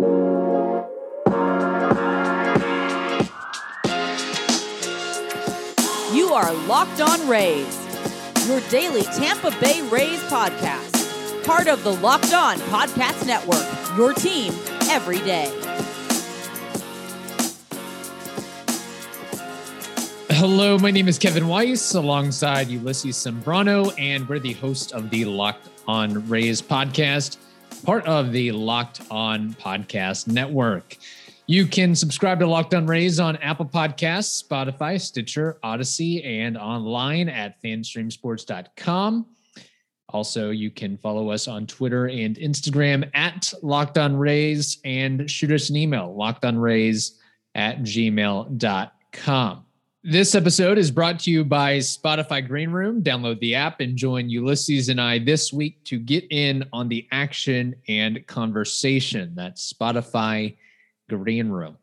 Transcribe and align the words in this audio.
You 0.00 0.06
are 6.32 6.54
Locked 6.66 7.02
On 7.02 7.28
Rays, 7.28 7.76
your 8.48 8.60
daily 8.70 9.02
Tampa 9.02 9.50
Bay 9.60 9.82
Rays 9.90 10.18
podcast. 10.30 11.44
Part 11.44 11.66
of 11.66 11.84
the 11.84 11.92
Locked 11.96 12.32
On 12.32 12.56
Podcast 12.56 13.26
Network, 13.26 13.66
your 13.98 14.14
team 14.14 14.54
every 14.88 15.18
day. 15.18 15.54
Hello, 20.30 20.78
my 20.78 20.90
name 20.90 21.08
is 21.08 21.18
Kevin 21.18 21.46
Weiss 21.46 21.94
alongside 21.94 22.68
Ulysses 22.68 23.16
Sembrano, 23.16 23.92
and 23.98 24.26
we're 24.26 24.38
the 24.38 24.54
host 24.54 24.92
of 24.92 25.10
the 25.10 25.26
Locked 25.26 25.68
On 25.86 26.26
Rays 26.26 26.62
podcast, 26.62 27.36
part 27.80 28.06
of 28.06 28.32
the 28.32 28.52
Locked 28.52 29.00
On 29.10 29.54
Podcast 29.54 30.28
Network. 30.28 30.96
You 31.46 31.66
can 31.66 31.94
subscribe 31.96 32.38
to 32.40 32.46
Locked 32.46 32.74
On 32.74 32.86
Rays 32.86 33.18
on 33.18 33.36
Apple 33.38 33.66
Podcasts, 33.66 34.42
Spotify, 34.42 35.00
Stitcher, 35.00 35.58
Odyssey, 35.62 36.22
and 36.22 36.56
online 36.56 37.28
at 37.28 37.60
fanstreamsports.com. 37.62 39.26
Also, 40.10 40.50
you 40.50 40.70
can 40.70 40.96
follow 40.96 41.30
us 41.30 41.48
on 41.48 41.66
Twitter 41.66 42.08
and 42.08 42.36
Instagram 42.36 43.08
at 43.14 43.52
Locked 43.62 43.98
On 43.98 44.16
Rays 44.16 44.78
and 44.84 45.30
shoot 45.30 45.50
us 45.52 45.70
an 45.70 45.76
email, 45.76 46.14
lockedonrays 46.16 47.16
at 47.54 47.80
gmail.com. 47.80 49.64
This 50.02 50.34
episode 50.34 50.78
is 50.78 50.90
brought 50.90 51.20
to 51.20 51.30
you 51.30 51.44
by 51.44 51.76
Spotify 51.76 52.46
Green 52.46 52.70
Room. 52.70 53.02
Download 53.02 53.38
the 53.38 53.54
app 53.54 53.80
and 53.80 53.98
join 53.98 54.30
Ulysses 54.30 54.88
and 54.88 54.98
I 54.98 55.18
this 55.18 55.52
week 55.52 55.84
to 55.84 55.98
get 55.98 56.24
in 56.30 56.64
on 56.72 56.88
the 56.88 57.06
action 57.12 57.76
and 57.86 58.26
conversation. 58.26 59.34
That's 59.34 59.70
Spotify 59.70 60.56
Green 61.10 61.50
Room. 61.50 61.76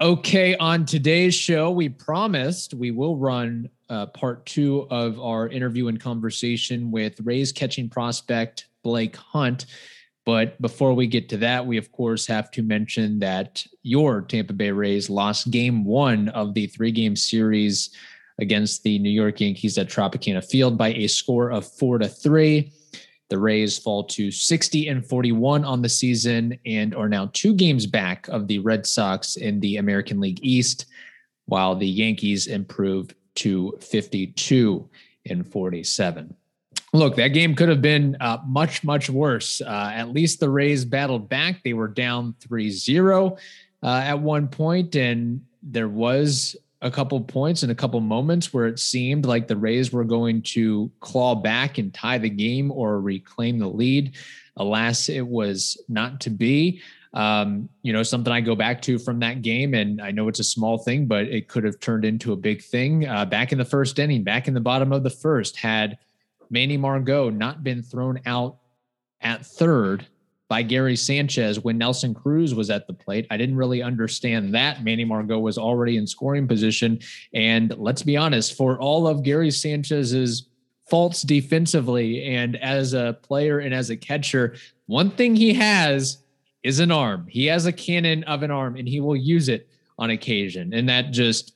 Okay, 0.00 0.56
on 0.56 0.84
today's 0.84 1.32
show, 1.32 1.70
we 1.70 1.88
promised 1.88 2.74
we 2.74 2.90
will 2.90 3.16
run 3.16 3.70
uh, 3.88 4.06
part 4.06 4.44
two 4.44 4.88
of 4.90 5.20
our 5.20 5.46
interview 5.46 5.86
and 5.86 6.00
conversation 6.00 6.90
with 6.90 7.20
Rays 7.20 7.52
catching 7.52 7.88
prospect 7.88 8.66
Blake 8.82 9.14
Hunt. 9.14 9.66
But 10.30 10.62
before 10.62 10.94
we 10.94 11.08
get 11.08 11.28
to 11.30 11.36
that, 11.38 11.66
we 11.66 11.76
of 11.76 11.90
course 11.90 12.24
have 12.28 12.52
to 12.52 12.62
mention 12.62 13.18
that 13.18 13.66
your 13.82 14.20
Tampa 14.20 14.52
Bay 14.52 14.70
Rays 14.70 15.10
lost 15.10 15.50
game 15.50 15.84
one 15.84 16.28
of 16.28 16.54
the 16.54 16.68
three 16.68 16.92
game 16.92 17.16
series 17.16 17.90
against 18.38 18.84
the 18.84 19.00
New 19.00 19.10
York 19.10 19.40
Yankees 19.40 19.76
at 19.76 19.88
Tropicana 19.88 20.48
Field 20.48 20.78
by 20.78 20.92
a 20.92 21.08
score 21.08 21.50
of 21.50 21.66
four 21.66 21.98
to 21.98 22.06
three. 22.06 22.70
The 23.28 23.38
Rays 23.38 23.76
fall 23.76 24.04
to 24.04 24.30
60 24.30 24.86
and 24.86 25.04
41 25.04 25.64
on 25.64 25.82
the 25.82 25.88
season 25.88 26.56
and 26.64 26.94
are 26.94 27.08
now 27.08 27.28
two 27.32 27.52
games 27.52 27.86
back 27.86 28.28
of 28.28 28.46
the 28.46 28.60
Red 28.60 28.86
Sox 28.86 29.34
in 29.34 29.58
the 29.58 29.78
American 29.78 30.20
League 30.20 30.38
East, 30.42 30.86
while 31.46 31.74
the 31.74 31.88
Yankees 31.88 32.46
improve 32.46 33.12
to 33.34 33.76
52 33.80 34.88
and 35.26 35.44
47 35.44 36.36
look, 36.92 37.16
that 37.16 37.28
game 37.28 37.54
could 37.54 37.68
have 37.68 37.82
been 37.82 38.16
uh, 38.20 38.38
much, 38.46 38.82
much 38.82 39.08
worse. 39.08 39.60
Uh, 39.60 39.90
at 39.94 40.10
least 40.10 40.40
the 40.40 40.50
Rays 40.50 40.84
battled 40.84 41.28
back. 41.28 41.62
They 41.62 41.72
were 41.72 41.88
down 41.88 42.34
3 42.40 42.70
0 42.70 43.36
uh, 43.82 43.86
at 43.86 44.20
one 44.20 44.48
point, 44.48 44.96
and 44.96 45.42
there 45.62 45.88
was 45.88 46.56
a 46.82 46.90
couple 46.90 47.20
points 47.20 47.62
and 47.62 47.70
a 47.70 47.74
couple 47.74 48.00
moments 48.00 48.54
where 48.54 48.66
it 48.66 48.78
seemed 48.78 49.26
like 49.26 49.46
the 49.46 49.56
Rays 49.56 49.92
were 49.92 50.04
going 50.04 50.42
to 50.42 50.90
claw 51.00 51.34
back 51.34 51.78
and 51.78 51.92
tie 51.92 52.18
the 52.18 52.30
game 52.30 52.72
or 52.72 53.00
reclaim 53.00 53.58
the 53.58 53.68
lead. 53.68 54.16
Alas, 54.56 55.08
it 55.08 55.26
was 55.26 55.82
not 55.88 56.20
to 56.22 56.30
be. 56.30 56.80
Um, 57.12 57.68
you 57.82 57.92
know, 57.92 58.02
something 58.02 58.32
I 58.32 58.40
go 58.40 58.54
back 58.54 58.80
to 58.82 58.98
from 58.98 59.18
that 59.20 59.42
game, 59.42 59.74
and 59.74 60.00
I 60.00 60.10
know 60.10 60.28
it's 60.28 60.38
a 60.38 60.44
small 60.44 60.78
thing, 60.78 61.06
but 61.06 61.24
it 61.24 61.48
could 61.48 61.64
have 61.64 61.80
turned 61.80 62.04
into 62.04 62.32
a 62.32 62.36
big 62.36 62.62
thing. 62.62 63.06
Uh, 63.06 63.24
back 63.24 63.52
in 63.52 63.58
the 63.58 63.64
first 63.64 63.98
inning, 63.98 64.22
back 64.22 64.48
in 64.48 64.54
the 64.54 64.60
bottom 64.60 64.92
of 64.92 65.02
the 65.02 65.10
first, 65.10 65.56
had 65.56 65.98
Manny 66.50 66.76
Margot 66.76 67.30
not 67.30 67.64
been 67.64 67.82
thrown 67.82 68.20
out 68.26 68.58
at 69.20 69.46
third 69.46 70.06
by 70.48 70.62
Gary 70.62 70.96
Sanchez 70.96 71.60
when 71.60 71.78
Nelson 71.78 72.12
Cruz 72.12 72.56
was 72.56 72.70
at 72.70 72.88
the 72.88 72.92
plate. 72.92 73.24
I 73.30 73.36
didn't 73.36 73.56
really 73.56 73.82
understand 73.82 74.52
that. 74.52 74.82
Manny 74.82 75.04
Margot 75.04 75.38
was 75.38 75.56
already 75.56 75.96
in 75.96 76.08
scoring 76.08 76.48
position. 76.48 76.98
And 77.32 77.72
let's 77.78 78.02
be 78.02 78.16
honest, 78.16 78.56
for 78.56 78.76
all 78.80 79.06
of 79.06 79.22
Gary 79.22 79.52
Sanchez's 79.52 80.48
faults 80.88 81.22
defensively 81.22 82.24
and 82.24 82.56
as 82.56 82.94
a 82.94 83.16
player 83.22 83.60
and 83.60 83.72
as 83.72 83.90
a 83.90 83.96
catcher, 83.96 84.56
one 84.86 85.10
thing 85.12 85.36
he 85.36 85.54
has 85.54 86.18
is 86.64 86.80
an 86.80 86.90
arm. 86.90 87.28
He 87.28 87.46
has 87.46 87.66
a 87.66 87.72
cannon 87.72 88.24
of 88.24 88.42
an 88.42 88.50
arm 88.50 88.74
and 88.74 88.88
he 88.88 89.00
will 89.00 89.16
use 89.16 89.48
it 89.48 89.68
on 90.00 90.10
occasion. 90.10 90.74
And 90.74 90.88
that 90.88 91.12
just 91.12 91.54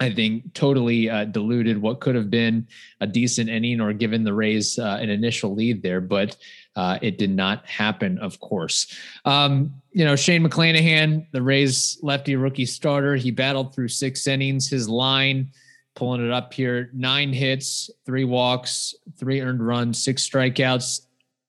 I 0.00 0.10
think 0.10 0.54
totally 0.54 1.08
uh, 1.08 1.24
diluted 1.26 1.80
what 1.80 2.00
could 2.00 2.14
have 2.16 2.30
been 2.30 2.66
a 3.00 3.06
decent 3.06 3.48
inning 3.48 3.80
or 3.80 3.92
given 3.92 4.24
the 4.24 4.34
Rays 4.34 4.78
uh, 4.78 4.98
an 5.00 5.08
initial 5.08 5.54
lead 5.54 5.82
there, 5.82 6.00
but 6.00 6.36
uh, 6.74 6.98
it 7.00 7.18
did 7.18 7.30
not 7.30 7.64
happen, 7.66 8.18
of 8.18 8.40
course. 8.40 8.92
Um, 9.24 9.74
you 9.92 10.04
know, 10.04 10.16
Shane 10.16 10.42
McClanahan, 10.42 11.26
the 11.30 11.42
Rays 11.42 11.98
lefty 12.02 12.34
rookie 12.34 12.66
starter, 12.66 13.14
he 13.14 13.30
battled 13.30 13.74
through 13.74 13.88
six 13.88 14.26
innings. 14.26 14.68
His 14.68 14.88
line, 14.88 15.52
pulling 15.94 16.24
it 16.24 16.32
up 16.32 16.52
here, 16.52 16.90
nine 16.92 17.32
hits, 17.32 17.88
three 18.04 18.24
walks, 18.24 18.94
three 19.16 19.40
earned 19.40 19.64
runs, 19.64 20.02
six 20.02 20.28
strikeouts. 20.28 21.02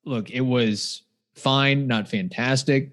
Look, 0.05 0.29
it 0.29 0.41
was 0.41 1.01
fine, 1.33 1.87
not 1.87 2.07
fantastic. 2.07 2.91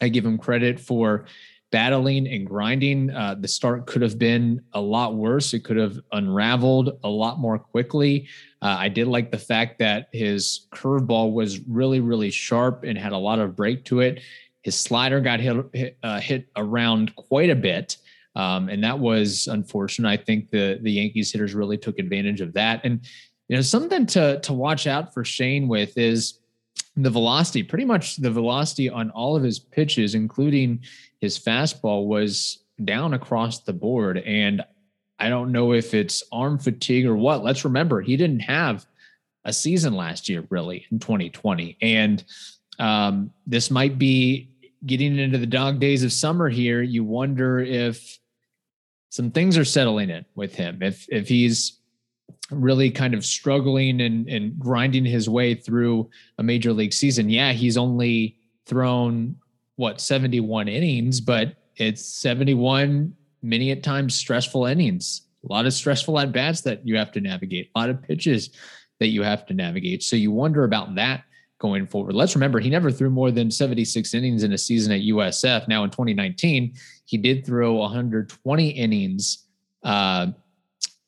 I 0.00 0.08
give 0.08 0.26
him 0.26 0.38
credit 0.38 0.80
for 0.80 1.26
battling 1.72 2.28
and 2.28 2.46
grinding. 2.46 3.10
Uh, 3.10 3.34
the 3.34 3.48
start 3.48 3.86
could 3.86 4.02
have 4.02 4.18
been 4.18 4.62
a 4.74 4.80
lot 4.80 5.16
worse. 5.16 5.52
It 5.54 5.64
could 5.64 5.78
have 5.78 5.98
unraveled 6.12 6.98
a 7.02 7.08
lot 7.08 7.40
more 7.40 7.58
quickly. 7.58 8.28
Uh, 8.60 8.76
I 8.78 8.88
did 8.88 9.08
like 9.08 9.32
the 9.32 9.38
fact 9.38 9.80
that 9.80 10.08
his 10.12 10.68
curveball 10.70 11.32
was 11.32 11.60
really, 11.66 11.98
really 11.98 12.30
sharp 12.30 12.84
and 12.84 12.96
had 12.96 13.12
a 13.12 13.18
lot 13.18 13.40
of 13.40 13.56
break 13.56 13.84
to 13.86 14.00
it. 14.00 14.20
His 14.62 14.78
slider 14.78 15.20
got 15.20 15.40
hit 15.40 15.66
hit, 15.72 15.98
uh, 16.04 16.20
hit 16.20 16.46
around 16.54 17.16
quite 17.16 17.50
a 17.50 17.56
bit, 17.56 17.96
um, 18.36 18.68
and 18.68 18.84
that 18.84 18.98
was 18.98 19.48
unfortunate. 19.48 20.08
I 20.08 20.22
think 20.22 20.50
the 20.50 20.78
the 20.80 20.92
Yankees 20.92 21.32
hitters 21.32 21.54
really 21.54 21.78
took 21.78 21.98
advantage 21.98 22.40
of 22.40 22.52
that. 22.52 22.82
And 22.84 23.00
you 23.48 23.56
know 23.56 23.62
something 23.62 24.06
to 24.06 24.38
to 24.40 24.52
watch 24.52 24.86
out 24.86 25.12
for 25.12 25.24
Shane 25.24 25.66
with 25.66 25.98
is 25.98 26.38
the 26.96 27.10
velocity, 27.10 27.62
pretty 27.62 27.84
much 27.84 28.16
the 28.16 28.30
velocity 28.30 28.90
on 28.90 29.10
all 29.10 29.36
of 29.36 29.42
his 29.42 29.58
pitches, 29.58 30.14
including 30.14 30.80
his 31.20 31.38
fastball, 31.38 32.06
was 32.06 32.58
down 32.84 33.14
across 33.14 33.60
the 33.60 33.72
board. 33.72 34.18
And 34.18 34.62
I 35.18 35.28
don't 35.28 35.52
know 35.52 35.72
if 35.72 35.94
it's 35.94 36.22
arm 36.32 36.58
fatigue 36.58 37.06
or 37.06 37.16
what. 37.16 37.44
Let's 37.44 37.64
remember, 37.64 38.00
he 38.00 38.16
didn't 38.16 38.40
have 38.40 38.86
a 39.44 39.52
season 39.52 39.94
last 39.94 40.28
year, 40.28 40.44
really, 40.50 40.86
in 40.90 40.98
2020. 40.98 41.76
And 41.80 42.22
um, 42.78 43.32
this 43.46 43.70
might 43.70 43.98
be 43.98 44.50
getting 44.84 45.18
into 45.18 45.38
the 45.38 45.46
dog 45.46 45.80
days 45.80 46.04
of 46.04 46.12
summer 46.12 46.48
here. 46.48 46.82
You 46.82 47.04
wonder 47.04 47.60
if 47.60 48.18
some 49.10 49.30
things 49.30 49.56
are 49.56 49.64
settling 49.64 50.10
in 50.10 50.24
with 50.34 50.54
him. 50.54 50.82
If 50.82 51.06
if 51.08 51.28
he's 51.28 51.78
really 52.52 52.90
kind 52.90 53.14
of 53.14 53.24
struggling 53.24 54.00
and, 54.00 54.28
and 54.28 54.58
grinding 54.58 55.04
his 55.04 55.28
way 55.28 55.54
through 55.54 56.08
a 56.38 56.42
major 56.42 56.72
league 56.72 56.92
season. 56.92 57.28
Yeah, 57.28 57.52
he's 57.52 57.76
only 57.76 58.36
thrown 58.66 59.36
what 59.76 60.00
71 60.00 60.68
innings, 60.68 61.20
but 61.20 61.56
it's 61.76 62.04
71 62.04 63.14
many 63.42 63.70
at 63.70 63.82
times 63.82 64.14
stressful 64.14 64.66
innings. 64.66 65.22
A 65.48 65.52
lot 65.52 65.66
of 65.66 65.72
stressful 65.72 66.18
at 66.20 66.32
bats 66.32 66.60
that 66.62 66.86
you 66.86 66.96
have 66.96 67.10
to 67.12 67.20
navigate, 67.20 67.70
a 67.74 67.78
lot 67.78 67.90
of 67.90 68.02
pitches 68.02 68.50
that 69.00 69.08
you 69.08 69.22
have 69.22 69.44
to 69.46 69.54
navigate. 69.54 70.02
So 70.02 70.14
you 70.14 70.30
wonder 70.30 70.64
about 70.64 70.94
that 70.94 71.24
going 71.58 71.86
forward. 71.86 72.14
Let's 72.14 72.36
remember 72.36 72.60
he 72.60 72.70
never 72.70 72.90
threw 72.90 73.10
more 73.10 73.30
than 73.30 73.50
76 73.50 74.14
innings 74.14 74.42
in 74.42 74.52
a 74.52 74.58
season 74.58 74.92
at 74.92 75.00
USF. 75.00 75.66
Now 75.68 75.84
in 75.84 75.90
2019, 75.90 76.74
he 77.04 77.16
did 77.16 77.44
throw 77.44 77.74
120 77.74 78.68
innings 78.68 79.46
uh, 79.82 80.28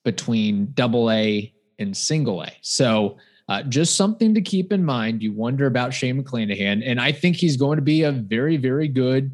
between 0.04 0.72
double 0.74 1.10
A 1.10 1.52
and 1.78 1.96
single 1.96 2.42
A. 2.42 2.52
So 2.60 3.16
uh, 3.48 3.62
just 3.62 3.96
something 3.96 4.34
to 4.34 4.40
keep 4.40 4.72
in 4.72 4.84
mind. 4.84 5.22
You 5.22 5.32
wonder 5.32 5.66
about 5.66 5.92
Shane 5.92 6.22
McClanahan, 6.22 6.82
and 6.84 7.00
I 7.00 7.12
think 7.12 7.36
he's 7.36 7.56
going 7.56 7.76
to 7.76 7.82
be 7.82 8.02
a 8.02 8.12
very, 8.12 8.56
very 8.56 8.88
good 8.88 9.32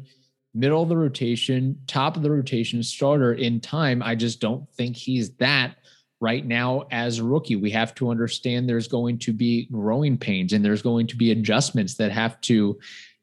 middle 0.53 0.83
of 0.83 0.89
the 0.89 0.97
rotation, 0.97 1.79
top 1.87 2.17
of 2.17 2.23
the 2.23 2.31
rotation 2.31 2.83
starter 2.83 3.33
in 3.33 3.61
time. 3.61 4.03
I 4.03 4.15
just 4.15 4.41
don't 4.41 4.67
think 4.73 4.97
he's 4.97 5.33
that 5.35 5.75
right 6.19 6.45
now 6.45 6.85
as 6.91 7.19
a 7.19 7.23
rookie. 7.23 7.55
We 7.55 7.71
have 7.71 7.95
to 7.95 8.09
understand 8.09 8.67
there's 8.67 8.87
going 8.87 9.17
to 9.19 9.33
be 9.33 9.67
growing 9.71 10.17
pains 10.17 10.53
and 10.53 10.63
there's 10.63 10.81
going 10.81 11.07
to 11.07 11.15
be 11.15 11.31
adjustments 11.31 11.95
that 11.95 12.11
have 12.11 12.39
to 12.41 12.77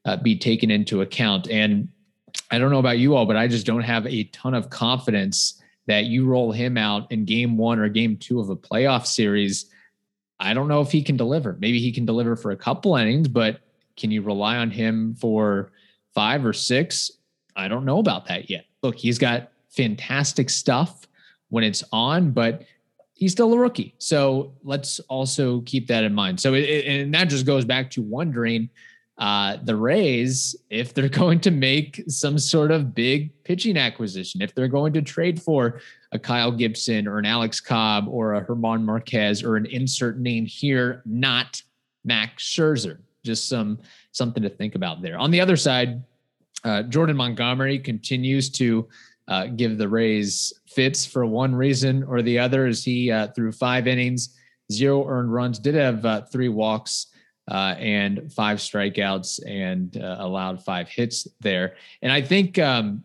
uh, 0.05 0.17
be 0.17 0.37
taken 0.37 0.71
into 0.71 1.01
account. 1.01 1.49
And 1.49 1.87
I 2.51 2.57
don't 2.57 2.71
know 2.71 2.79
about 2.79 2.99
you 2.99 3.15
all, 3.15 3.25
but 3.25 3.37
I 3.37 3.47
just 3.47 3.65
don't 3.65 3.81
have 3.81 4.05
a 4.07 4.25
ton 4.25 4.53
of 4.53 4.69
confidence 4.69 5.58
that 5.89 6.05
you 6.05 6.25
roll 6.25 6.51
him 6.51 6.77
out 6.77 7.11
in 7.11 7.25
game 7.25 7.57
one 7.57 7.79
or 7.79 7.89
game 7.89 8.15
two 8.15 8.39
of 8.39 8.49
a 8.49 8.55
playoff 8.55 9.07
series, 9.07 9.65
I 10.39 10.53
don't 10.53 10.67
know 10.67 10.81
if 10.81 10.91
he 10.91 11.01
can 11.01 11.17
deliver. 11.17 11.57
Maybe 11.59 11.79
he 11.79 11.91
can 11.91 12.05
deliver 12.05 12.35
for 12.35 12.51
a 12.51 12.55
couple 12.55 12.95
innings, 12.95 13.27
but 13.27 13.61
can 13.97 14.11
you 14.11 14.21
rely 14.21 14.57
on 14.57 14.69
him 14.69 15.15
for 15.15 15.71
five 16.13 16.45
or 16.45 16.53
six. 16.53 17.11
I 17.55 17.67
don't 17.67 17.85
know 17.85 17.99
about 17.99 18.27
that 18.27 18.49
yet. 18.49 18.65
Look, 18.83 18.97
he's 18.97 19.17
got 19.17 19.51
fantastic 19.69 20.49
stuff 20.49 21.07
when 21.49 21.63
it's 21.63 21.83
on, 21.91 22.31
but 22.31 22.63
he's 23.13 23.31
still 23.31 23.53
a 23.53 23.57
rookie. 23.57 23.95
So 23.97 24.53
let's 24.63 24.99
also 25.01 25.61
keep 25.61 25.87
that 25.87 26.03
in 26.03 26.13
mind. 26.13 26.39
So, 26.39 26.53
it, 26.53 26.85
and 26.85 27.13
that 27.13 27.25
just 27.25 27.45
goes 27.45 27.65
back 27.65 27.89
to 27.91 28.01
wondering 28.01 28.69
uh, 29.19 29.57
the 29.63 29.75
Rays, 29.75 30.55
if 30.69 30.93
they're 30.93 31.09
going 31.23 31.39
to 31.41 31.51
make 31.51 32.03
some 32.07 32.39
sort 32.39 32.71
of 32.71 32.95
big 32.95 33.31
pitching 33.43 33.77
acquisition, 33.77 34.41
if 34.41 34.55
they're 34.55 34.67
going 34.67 34.93
to 34.93 35.01
trade 35.01 35.41
for 35.41 35.81
a 36.11 36.19
Kyle 36.19 36.51
Gibson 36.51 37.07
or 37.07 37.19
an 37.19 37.25
Alex 37.25 37.59
Cobb 37.59 38.07
or 38.07 38.35
a 38.35 38.45
Germán 38.45 38.83
Márquez 38.83 39.43
or 39.43 39.57
an 39.57 39.65
insert 39.67 40.19
name 40.19 40.45
here, 40.45 41.03
not 41.05 41.61
Max 42.03 42.43
Scherzer. 42.43 42.99
Just 43.23 43.49
some 43.49 43.79
something 44.13 44.41
to 44.41 44.49
think 44.49 44.75
about 44.75 45.01
there. 45.01 45.17
On 45.17 45.29
the 45.29 45.41
other 45.41 45.57
side, 45.57 46.01
uh, 46.63 46.83
Jordan 46.83 47.17
Montgomery 47.17 47.77
continues 47.77 48.49
to 48.51 48.87
uh, 49.27 49.47
give 49.47 49.77
the 49.77 49.87
Rays 49.87 50.53
fits 50.67 51.05
for 51.05 51.25
one 51.25 51.53
reason 51.53 52.03
or 52.03 52.21
the 52.21 52.39
other. 52.39 52.65
As 52.65 52.83
he 52.83 53.11
uh, 53.11 53.27
threw 53.27 53.51
five 53.51 53.87
innings, 53.87 54.37
zero 54.71 55.05
earned 55.07 55.33
runs, 55.33 55.59
did 55.59 55.75
have 55.75 56.05
uh, 56.05 56.21
three 56.21 56.49
walks. 56.49 57.07
Uh, 57.49 57.73
and 57.79 58.31
five 58.31 58.59
strikeouts 58.59 59.39
and 59.47 59.97
uh, 59.97 60.17
allowed 60.19 60.63
five 60.63 60.87
hits 60.87 61.27
there. 61.39 61.75
And 62.03 62.11
I 62.11 62.21
think, 62.21 62.59
um, 62.59 63.03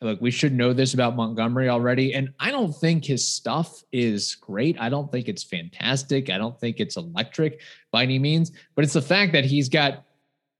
look, 0.00 0.18
we 0.18 0.30
should 0.30 0.54
know 0.54 0.72
this 0.72 0.94
about 0.94 1.14
Montgomery 1.14 1.68
already. 1.68 2.14
And 2.14 2.32
I 2.40 2.50
don't 2.50 2.72
think 2.72 3.04
his 3.04 3.28
stuff 3.28 3.84
is 3.92 4.34
great. 4.36 4.80
I 4.80 4.88
don't 4.88 5.12
think 5.12 5.28
it's 5.28 5.42
fantastic. 5.42 6.30
I 6.30 6.38
don't 6.38 6.58
think 6.58 6.80
it's 6.80 6.96
electric 6.96 7.60
by 7.90 8.02
any 8.02 8.18
means, 8.18 8.50
but 8.74 8.82
it's 8.82 8.94
the 8.94 9.02
fact 9.02 9.32
that 9.32 9.44
he's 9.44 9.68
got 9.68 10.04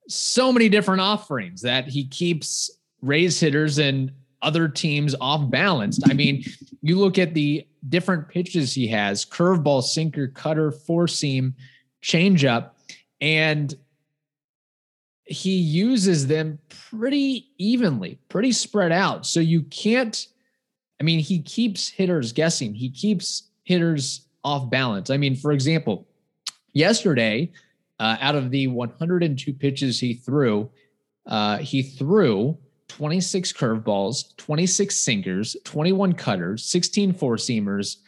so 0.09 0.53
many 0.53 0.69
different 0.69 1.01
offerings 1.01 1.63
that 1.63 1.89
he 1.89 2.05
keeps 2.05 2.71
Rays 3.01 3.41
hitters 3.41 3.79
and 3.79 4.13
other 4.43 4.69
teams 4.69 5.15
off 5.21 5.49
balanced. 5.51 6.03
I 6.11 6.13
mean, 6.13 6.45
you 6.83 6.99
look 6.99 7.19
at 7.19 7.33
the 7.33 7.67
different 7.89 8.29
pitches 8.29 8.75
he 8.75 8.89
has 8.89 9.25
curveball, 9.25 9.83
sinker, 9.83 10.29
cutter, 10.29 10.71
four 10.71 11.09
seam, 11.09 11.55
changeup, 12.03 12.73
and 13.23 13.75
he 15.25 15.57
uses 15.57 16.27
them 16.27 16.59
pretty 16.91 17.47
evenly, 17.57 18.19
pretty 18.29 18.51
spread 18.51 18.91
out. 18.91 19.25
So 19.25 19.39
you 19.39 19.63
can't, 19.63 20.27
I 21.01 21.05
mean, 21.05 21.21
he 21.21 21.41
keeps 21.41 21.89
hitters 21.89 22.33
guessing, 22.33 22.75
he 22.75 22.91
keeps 22.91 23.45
hitters 23.63 24.27
off 24.45 24.69
balance. 24.69 25.09
I 25.09 25.17
mean, 25.17 25.37
for 25.37 25.53
example, 25.53 26.09
yesterday, 26.73 27.53
uh, 28.01 28.17
out 28.21 28.35
of 28.35 28.51
the 28.51 28.67
102 28.67 29.55
pitches 29.55 30.01
he 30.01 30.15
threw, 30.15 30.69
uh, 31.27 31.59
he 31.59 31.83
threw 31.83 32.59
26 32.89 33.53
curveballs, 33.53 34.37
26 34.37 34.97
sinkers, 34.97 35.57
21 35.65 36.15
cutters, 36.15 36.65
16 36.65 37.15
four 37.15 37.37
seamers, 37.37 37.99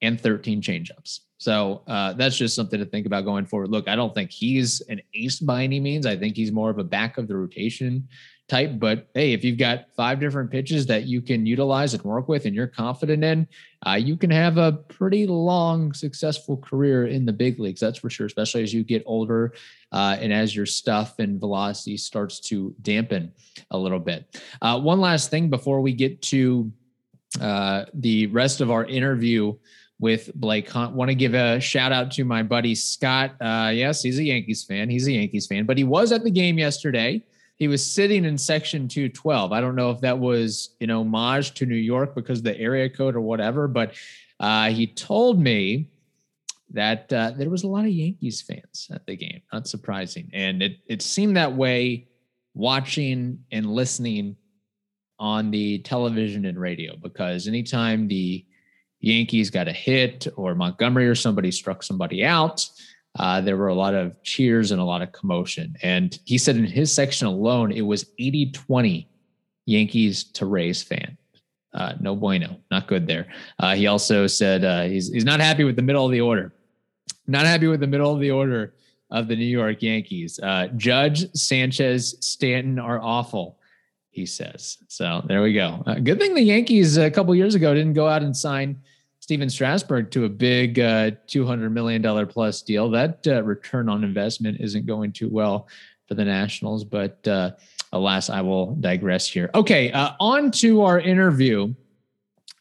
and 0.00 0.18
13 0.18 0.62
changeups. 0.62 1.20
So 1.44 1.82
uh, 1.86 2.14
that's 2.14 2.38
just 2.38 2.56
something 2.56 2.80
to 2.80 2.86
think 2.86 3.04
about 3.04 3.26
going 3.26 3.44
forward. 3.44 3.68
Look, 3.68 3.86
I 3.86 3.96
don't 3.96 4.14
think 4.14 4.30
he's 4.30 4.80
an 4.88 5.02
ace 5.12 5.40
by 5.40 5.62
any 5.62 5.78
means. 5.78 6.06
I 6.06 6.16
think 6.16 6.36
he's 6.36 6.50
more 6.50 6.70
of 6.70 6.78
a 6.78 6.84
back 6.84 7.18
of 7.18 7.28
the 7.28 7.36
rotation 7.36 8.08
type. 8.48 8.78
But 8.78 9.10
hey, 9.12 9.34
if 9.34 9.44
you've 9.44 9.58
got 9.58 9.94
five 9.94 10.20
different 10.20 10.50
pitches 10.50 10.86
that 10.86 11.04
you 11.04 11.20
can 11.20 11.44
utilize 11.44 11.92
and 11.92 12.02
work 12.02 12.28
with 12.28 12.46
and 12.46 12.54
you're 12.54 12.66
confident 12.66 13.22
in, 13.22 13.46
uh, 13.86 13.92
you 13.92 14.16
can 14.16 14.30
have 14.30 14.56
a 14.56 14.72
pretty 14.72 15.26
long, 15.26 15.92
successful 15.92 16.56
career 16.56 17.08
in 17.08 17.26
the 17.26 17.32
big 17.34 17.60
leagues. 17.60 17.78
That's 17.78 17.98
for 17.98 18.08
sure, 18.08 18.24
especially 18.24 18.62
as 18.62 18.72
you 18.72 18.82
get 18.82 19.02
older 19.04 19.52
uh, 19.92 20.16
and 20.18 20.32
as 20.32 20.56
your 20.56 20.64
stuff 20.64 21.18
and 21.18 21.38
velocity 21.38 21.98
starts 21.98 22.40
to 22.48 22.74
dampen 22.80 23.30
a 23.70 23.76
little 23.76 24.00
bit. 24.00 24.40
Uh, 24.62 24.80
one 24.80 24.98
last 24.98 25.28
thing 25.30 25.50
before 25.50 25.82
we 25.82 25.92
get 25.92 26.22
to 26.22 26.72
uh, 27.38 27.84
the 27.92 28.28
rest 28.28 28.62
of 28.62 28.70
our 28.70 28.86
interview 28.86 29.52
with 29.98 30.30
Blake 30.34 30.68
Hunt. 30.68 30.94
Want 30.94 31.08
to 31.10 31.14
give 31.14 31.34
a 31.34 31.60
shout 31.60 31.92
out 31.92 32.10
to 32.12 32.24
my 32.24 32.42
buddy 32.42 32.74
Scott. 32.74 33.34
Uh, 33.40 33.70
yes, 33.72 34.02
he's 34.02 34.18
a 34.18 34.24
Yankees 34.24 34.64
fan. 34.64 34.90
He's 34.90 35.06
a 35.06 35.12
Yankees 35.12 35.46
fan, 35.46 35.66
but 35.66 35.78
he 35.78 35.84
was 35.84 36.12
at 36.12 36.24
the 36.24 36.30
game 36.30 36.58
yesterday 36.58 37.22
he 37.56 37.68
was 37.68 37.84
sitting 37.84 38.24
in 38.24 38.36
section 38.36 38.88
212. 38.88 39.52
I 39.52 39.60
don't 39.60 39.76
know 39.76 39.90
if 39.90 40.00
that 40.00 40.18
was 40.18 40.76
an 40.80 40.90
homage 40.90 41.54
to 41.54 41.66
New 41.66 41.76
York 41.76 42.14
because 42.14 42.42
the 42.42 42.58
area 42.58 42.88
code 42.88 43.14
or 43.14 43.20
whatever, 43.20 43.68
but 43.68 43.94
uh, 44.40 44.70
he 44.70 44.86
told 44.86 45.40
me 45.40 45.90
that 46.70 47.12
uh, 47.12 47.32
there 47.36 47.50
was 47.50 47.62
a 47.62 47.68
lot 47.68 47.84
of 47.84 47.90
Yankees 47.90 48.42
fans 48.42 48.88
at 48.92 49.06
the 49.06 49.16
game. 49.16 49.40
Not 49.52 49.68
surprising, 49.68 50.28
and 50.32 50.62
it 50.62 50.78
it 50.88 51.02
seemed 51.02 51.36
that 51.36 51.54
way 51.54 52.08
watching 52.54 53.38
and 53.52 53.66
listening 53.66 54.36
on 55.20 55.52
the 55.52 55.78
television 55.78 56.46
and 56.46 56.58
radio 56.58 56.96
because 56.96 57.46
anytime 57.46 58.08
the 58.08 58.44
Yankees 59.04 59.50
got 59.50 59.68
a 59.68 59.72
hit 59.72 60.26
or 60.36 60.54
Montgomery 60.54 61.06
or 61.06 61.14
somebody 61.14 61.50
struck 61.50 61.82
somebody 61.82 62.24
out, 62.24 62.68
uh, 63.18 63.40
there 63.40 63.56
were 63.56 63.68
a 63.68 63.74
lot 63.74 63.94
of 63.94 64.20
cheers 64.22 64.70
and 64.70 64.80
a 64.80 64.84
lot 64.84 65.02
of 65.02 65.12
commotion. 65.12 65.76
And 65.82 66.18
he 66.24 66.38
said 66.38 66.56
in 66.56 66.64
his 66.64 66.92
section 66.92 67.26
alone, 67.26 67.70
it 67.70 67.82
was 67.82 68.06
80 68.18 68.52
20 68.52 69.08
Yankees 69.66 70.24
to 70.24 70.46
Rays 70.46 70.82
fan. 70.82 71.16
Uh, 71.72 71.94
no 72.00 72.14
bueno, 72.14 72.56
not 72.70 72.86
good 72.86 73.06
there. 73.06 73.26
Uh, 73.58 73.74
he 73.74 73.86
also 73.86 74.26
said 74.26 74.64
uh, 74.64 74.82
he's, 74.82 75.12
he's 75.12 75.24
not 75.24 75.40
happy 75.40 75.64
with 75.64 75.76
the 75.76 75.82
middle 75.82 76.04
of 76.04 76.12
the 76.12 76.20
order. 76.20 76.52
Not 77.26 77.46
happy 77.46 77.66
with 77.66 77.80
the 77.80 77.86
middle 77.86 78.12
of 78.12 78.20
the 78.20 78.30
order 78.30 78.74
of 79.10 79.28
the 79.28 79.36
New 79.36 79.44
York 79.44 79.82
Yankees. 79.82 80.38
Uh, 80.40 80.68
Judge, 80.76 81.30
Sanchez, 81.34 82.16
Stanton 82.20 82.78
are 82.78 83.00
awful, 83.00 83.58
he 84.10 84.26
says. 84.26 84.78
So 84.88 85.22
there 85.26 85.42
we 85.42 85.52
go. 85.52 85.82
Uh, 85.86 85.94
good 85.94 86.18
thing 86.18 86.34
the 86.34 86.42
Yankees 86.42 86.96
a 86.96 87.10
couple 87.10 87.34
years 87.34 87.54
ago 87.54 87.74
didn't 87.74 87.94
go 87.94 88.08
out 88.08 88.22
and 88.22 88.36
sign 88.36 88.80
Stephen 89.24 89.48
Strasburg 89.48 90.10
to 90.10 90.26
a 90.26 90.28
big 90.28 90.78
uh, 90.78 91.10
$200 91.28 91.72
million 91.72 92.26
plus 92.26 92.60
deal. 92.60 92.90
That 92.90 93.26
uh, 93.26 93.42
return 93.42 93.88
on 93.88 94.04
investment 94.04 94.60
isn't 94.60 94.84
going 94.84 95.12
too 95.12 95.30
well 95.30 95.66
for 96.06 96.12
the 96.12 96.26
Nationals, 96.26 96.84
but 96.84 97.26
uh, 97.26 97.52
alas, 97.94 98.28
I 98.28 98.42
will 98.42 98.74
digress 98.74 99.26
here. 99.26 99.48
Okay, 99.54 99.90
uh, 99.92 100.10
on 100.20 100.50
to 100.50 100.82
our 100.82 101.00
interview 101.00 101.72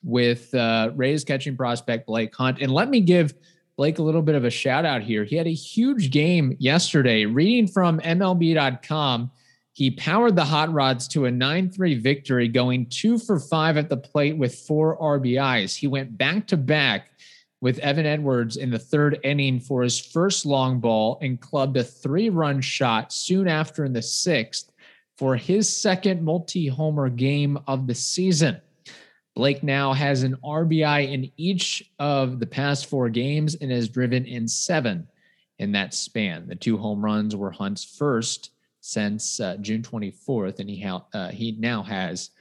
with 0.05 0.55
uh, 0.55 0.91
Rays 0.95 1.25
catching 1.25 1.57
prospect 1.57 2.07
Blake 2.07 2.33
Hunt. 2.33 2.59
And 2.61 2.71
let 2.71 2.89
me 2.89 3.01
give 3.01 3.33
Blake 3.75 3.99
a 3.99 4.01
little 4.01 4.21
bit 4.21 4.35
of 4.35 4.45
a 4.45 4.49
shout 4.49 4.85
out 4.85 5.01
here. 5.01 5.25
He 5.25 5.35
had 5.35 5.47
a 5.47 5.53
huge 5.53 6.11
game 6.11 6.55
yesterday. 6.59 7.25
Reading 7.25 7.67
from 7.67 7.99
MLB.com, 7.99 9.29
he 9.73 9.89
powered 9.89 10.35
the 10.35 10.45
Hot 10.45 10.71
Rods 10.71 11.07
to 11.09 11.25
a 11.25 11.31
9 11.31 11.69
3 11.71 11.95
victory, 11.95 12.47
going 12.47 12.85
two 12.85 13.17
for 13.17 13.39
five 13.39 13.75
at 13.75 13.89
the 13.89 13.97
plate 13.97 14.37
with 14.37 14.53
four 14.53 14.97
RBIs. 14.97 15.75
He 15.75 15.87
went 15.87 16.15
back 16.15 16.47
to 16.47 16.57
back 16.57 17.09
with 17.59 17.79
Evan 17.79 18.05
Edwards 18.05 18.57
in 18.57 18.69
the 18.69 18.77
third 18.77 19.19
inning 19.23 19.59
for 19.59 19.81
his 19.81 19.99
first 19.99 20.45
long 20.45 20.79
ball 20.79 21.17
and 21.21 21.41
clubbed 21.41 21.77
a 21.77 21.83
three 21.83 22.29
run 22.29 22.61
shot 22.61 23.11
soon 23.11 23.47
after 23.47 23.83
in 23.83 23.93
the 23.93 24.01
sixth 24.01 24.71
for 25.17 25.35
his 25.35 25.75
second 25.75 26.21
multi 26.21 26.67
homer 26.67 27.09
game 27.09 27.57
of 27.67 27.87
the 27.87 27.95
season. 27.95 28.61
Blake 29.35 29.63
now 29.63 29.93
has 29.93 30.21
an 30.21 30.35
RBI 30.43 31.11
in 31.11 31.31
each 31.37 31.89
of 31.97 32.39
the 32.39 32.45
past 32.45 32.85
four 32.85 33.09
games 33.09 33.55
and 33.55 33.71
has 33.71 33.89
driven 33.89 34.25
in 34.25 34.47
seven 34.47 35.07
in 35.57 35.71
that 35.71 35.95
span. 35.95 36.47
The 36.47 36.55
two 36.55 36.77
home 36.77 37.03
runs 37.03 37.35
were 37.35 37.49
Hunt's 37.49 37.83
first 37.83 38.51
since 38.85 39.39
uh, 39.39 39.55
June 39.61 39.81
24th, 39.81 40.59
and 40.59 40.69
he 40.69 40.81
ha- 40.81 41.05
uh, 41.13 41.29
he 41.29 41.53
now 41.57 41.81
has 41.81 42.31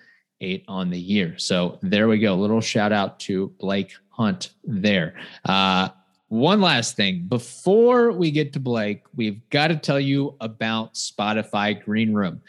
eight 0.41 0.65
on 0.67 0.91
the 0.91 0.99
year. 0.99 1.39
So 1.39 1.79
there 1.83 2.09
we 2.09 2.19
go. 2.19 2.35
Little 2.35 2.61
shout 2.61 2.91
out 2.91 3.21
to 3.21 3.55
Blake 3.61 3.93
Hunt 4.09 4.51
there. 4.65 5.15
Uh, 5.45 5.91
one 6.27 6.61
last 6.61 6.97
thing 6.97 7.27
before 7.29 8.11
we 8.11 8.33
get 8.33 8.53
to 8.55 8.61
Blake, 8.61 9.05
we've 9.15 9.49
got 9.51 9.69
to 9.69 9.77
tell 9.77 10.01
you 10.01 10.35
about 10.41 10.95
Spotify 10.95 11.81
Green 11.81 12.13
Room. 12.13 12.41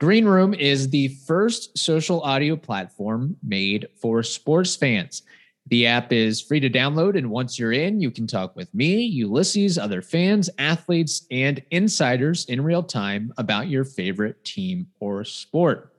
Green 0.00 0.24
Room 0.24 0.52
is 0.52 0.90
the 0.90 1.08
first 1.08 1.78
social 1.78 2.22
audio 2.22 2.56
platform 2.56 3.36
made 3.44 3.86
for 4.00 4.24
sports 4.24 4.74
fans. 4.74 5.22
The 5.68 5.88
app 5.88 6.12
is 6.12 6.40
free 6.40 6.60
to 6.60 6.70
download, 6.70 7.18
and 7.18 7.28
once 7.28 7.58
you're 7.58 7.72
in, 7.72 8.00
you 8.00 8.12
can 8.12 8.28
talk 8.28 8.54
with 8.54 8.72
me, 8.72 9.02
Ulysses, 9.02 9.78
other 9.78 10.00
fans, 10.00 10.48
athletes, 10.58 11.26
and 11.32 11.60
insiders 11.72 12.44
in 12.44 12.62
real 12.62 12.84
time 12.84 13.32
about 13.36 13.68
your 13.68 13.84
favorite 13.84 14.44
team 14.44 14.86
or 15.00 15.24
sport. 15.24 15.92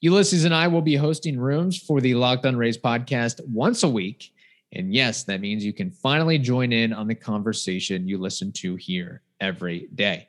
Ulysses 0.00 0.44
and 0.44 0.52
I 0.52 0.66
will 0.66 0.82
be 0.82 0.96
hosting 0.96 1.38
rooms 1.38 1.78
for 1.78 2.00
the 2.00 2.14
Locked 2.14 2.46
On 2.46 2.56
Rays 2.56 2.76
podcast 2.76 3.40
once 3.46 3.84
a 3.84 3.88
week. 3.88 4.32
And 4.72 4.92
yes, 4.92 5.22
that 5.24 5.40
means 5.40 5.64
you 5.64 5.72
can 5.72 5.92
finally 5.92 6.38
join 6.38 6.72
in 6.72 6.92
on 6.92 7.06
the 7.06 7.14
conversation 7.14 8.08
you 8.08 8.18
listen 8.18 8.50
to 8.52 8.74
here 8.74 9.22
every 9.40 9.88
day. 9.94 10.28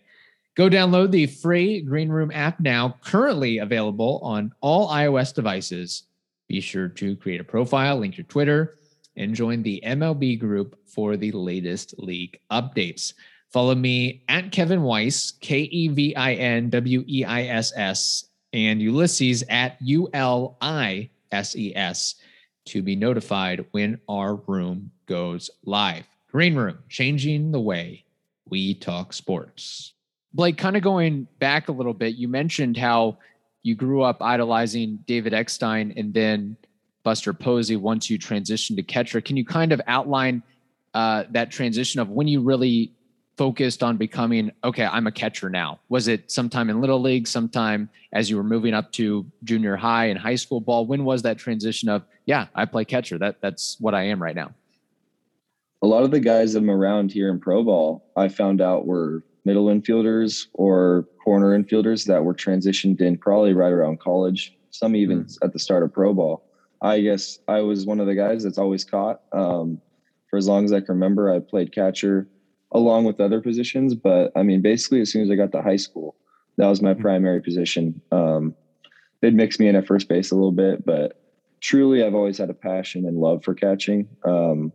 Go 0.53 0.69
download 0.69 1.09
the 1.09 1.25
free 1.25 1.81
Green 1.81 2.09
Room 2.09 2.31
app 2.31 2.59
now, 2.59 2.95
currently 3.03 3.57
available 3.57 4.19
on 4.23 4.53
all 4.61 4.89
iOS 4.89 5.33
devices 5.33 6.03
be 6.47 6.61
sure 6.61 6.87
to 6.87 7.15
create 7.17 7.41
a 7.41 7.43
profile, 7.43 7.97
link 7.97 8.17
your 8.17 8.25
Twitter, 8.25 8.77
and 9.15 9.35
join 9.35 9.63
the 9.63 9.81
MLB 9.85 10.39
group 10.39 10.77
for 10.85 11.17
the 11.17 11.31
latest 11.31 11.95
league 11.97 12.39
updates. 12.51 13.13
Follow 13.49 13.75
me 13.75 14.23
at 14.29 14.51
Kevin 14.51 14.83
Weiss, 14.83 15.31
K 15.31 15.61
E 15.61 15.87
V 15.87 16.15
I 16.15 16.33
N 16.33 16.69
W 16.69 17.03
E 17.07 17.23
I 17.25 17.43
S 17.43 17.73
S, 17.75 18.25
and 18.53 18.81
Ulysses 18.81 19.43
at 19.49 19.77
U 19.81 20.09
L 20.13 20.57
I 20.61 21.09
S 21.31 21.55
E 21.55 21.75
S 21.75 22.15
to 22.65 22.81
be 22.81 22.95
notified 22.95 23.65
when 23.71 23.99
our 24.09 24.35
room 24.35 24.91
goes 25.05 25.49
live. 25.65 26.05
Green 26.31 26.55
Room, 26.55 26.77
changing 26.89 27.51
the 27.51 27.59
way 27.59 28.03
we 28.49 28.73
talk 28.73 29.13
sports. 29.13 29.93
Blake, 30.33 30.57
kind 30.57 30.75
of 30.75 30.83
going 30.83 31.27
back 31.39 31.69
a 31.69 31.71
little 31.71 31.93
bit, 31.93 32.15
you 32.15 32.27
mentioned 32.27 32.77
how 32.77 33.17
you 33.63 33.75
grew 33.75 34.01
up 34.01 34.21
idolizing 34.21 34.99
David 35.05 35.33
Eckstein 35.33 35.93
and 35.97 36.13
then 36.13 36.57
Buster 37.03 37.33
Posey 37.33 37.75
once 37.75 38.09
you 38.09 38.19
transitioned 38.19 38.75
to 38.75 38.83
catcher. 38.83 39.21
Can 39.21 39.37
you 39.37 39.45
kind 39.45 39.71
of 39.71 39.81
outline 39.87 40.43
uh, 40.93 41.23
that 41.31 41.51
transition 41.51 42.01
of 42.01 42.09
when 42.09 42.27
you 42.27 42.41
really 42.41 42.91
focused 43.37 43.83
on 43.83 43.97
becoming 43.97 44.51
okay 44.63 44.85
i'm 44.85 45.05
a 45.05 45.11
catcher 45.11 45.49
now? 45.49 45.79
Was 45.89 46.07
it 46.07 46.31
sometime 46.31 46.69
in 46.69 46.81
little 46.81 46.99
league 46.99 47.27
sometime 47.27 47.89
as 48.11 48.29
you 48.29 48.35
were 48.35 48.43
moving 48.43 48.73
up 48.73 48.91
to 48.93 49.25
junior 49.43 49.75
high 49.75 50.05
and 50.05 50.19
high 50.19 50.35
school 50.35 50.59
ball? 50.59 50.85
When 50.85 51.05
was 51.05 51.21
that 51.21 51.37
transition 51.37 51.87
of 51.87 52.03
yeah 52.25 52.47
i 52.55 52.65
play 52.65 52.83
catcher 52.83 53.17
that 53.19 53.39
that's 53.41 53.77
what 53.79 53.93
i 53.93 54.03
am 54.03 54.21
right 54.21 54.35
now? 54.35 54.53
A 55.83 55.87
lot 55.87 56.03
of 56.03 56.11
the 56.11 56.19
guys 56.19 56.55
i'm 56.55 56.71
around 56.71 57.11
here 57.11 57.29
in 57.29 57.39
pro 57.39 57.63
ball 57.63 58.11
i 58.15 58.27
found 58.27 58.59
out 58.59 58.87
were 58.87 59.23
middle 59.45 59.67
infielders 59.67 60.47
or 60.53 61.07
corner 61.27 61.57
infielders 61.57 62.05
that 62.05 62.23
were 62.23 62.33
transitioned 62.33 63.01
in 63.01 63.17
probably 63.17 63.53
right 63.53 63.73
around 63.73 63.99
college 63.99 64.55
some 64.71 64.95
even 64.95 65.25
mm. 65.25 65.37
at 65.43 65.51
the 65.53 65.59
start 65.59 65.83
of 65.83 65.91
pro 65.91 66.13
ball 66.13 66.43
i 66.81 67.01
guess 67.01 67.39
i 67.47 67.59
was 67.59 67.85
one 67.85 67.99
of 67.99 68.07
the 68.07 68.15
guys 68.15 68.43
that's 68.43 68.57
always 68.57 68.83
caught 68.83 69.21
um, 69.33 69.81
for 70.29 70.37
as 70.37 70.47
long 70.47 70.63
as 70.63 70.71
i 70.71 70.79
can 70.79 70.95
remember 70.95 71.33
i 71.33 71.39
played 71.39 71.73
catcher 71.73 72.27
along 72.71 73.05
with 73.05 73.19
other 73.19 73.41
positions. 73.41 73.95
But 73.95 74.31
I 74.35 74.43
mean, 74.43 74.61
basically, 74.61 75.01
as 75.01 75.11
soon 75.11 75.23
as 75.23 75.31
I 75.31 75.35
got 75.35 75.51
to 75.53 75.61
high 75.61 75.77
school, 75.77 76.15
that 76.57 76.67
was 76.67 76.81
my 76.81 76.93
mm-hmm. 76.93 77.01
primary 77.01 77.41
position. 77.41 78.01
Um, 78.11 78.55
they'd 79.21 79.35
mix 79.35 79.59
me 79.59 79.67
in 79.67 79.75
at 79.75 79.87
first 79.87 80.09
base 80.09 80.31
a 80.31 80.35
little 80.35 80.51
bit, 80.51 80.85
but 80.85 81.21
truly, 81.61 82.03
I've 82.03 82.15
always 82.15 82.37
had 82.37 82.49
a 82.49 82.55
passion 82.55 83.05
and 83.05 83.17
love 83.17 83.43
for 83.43 83.53
catching. 83.53 84.07
Um, 84.25 84.71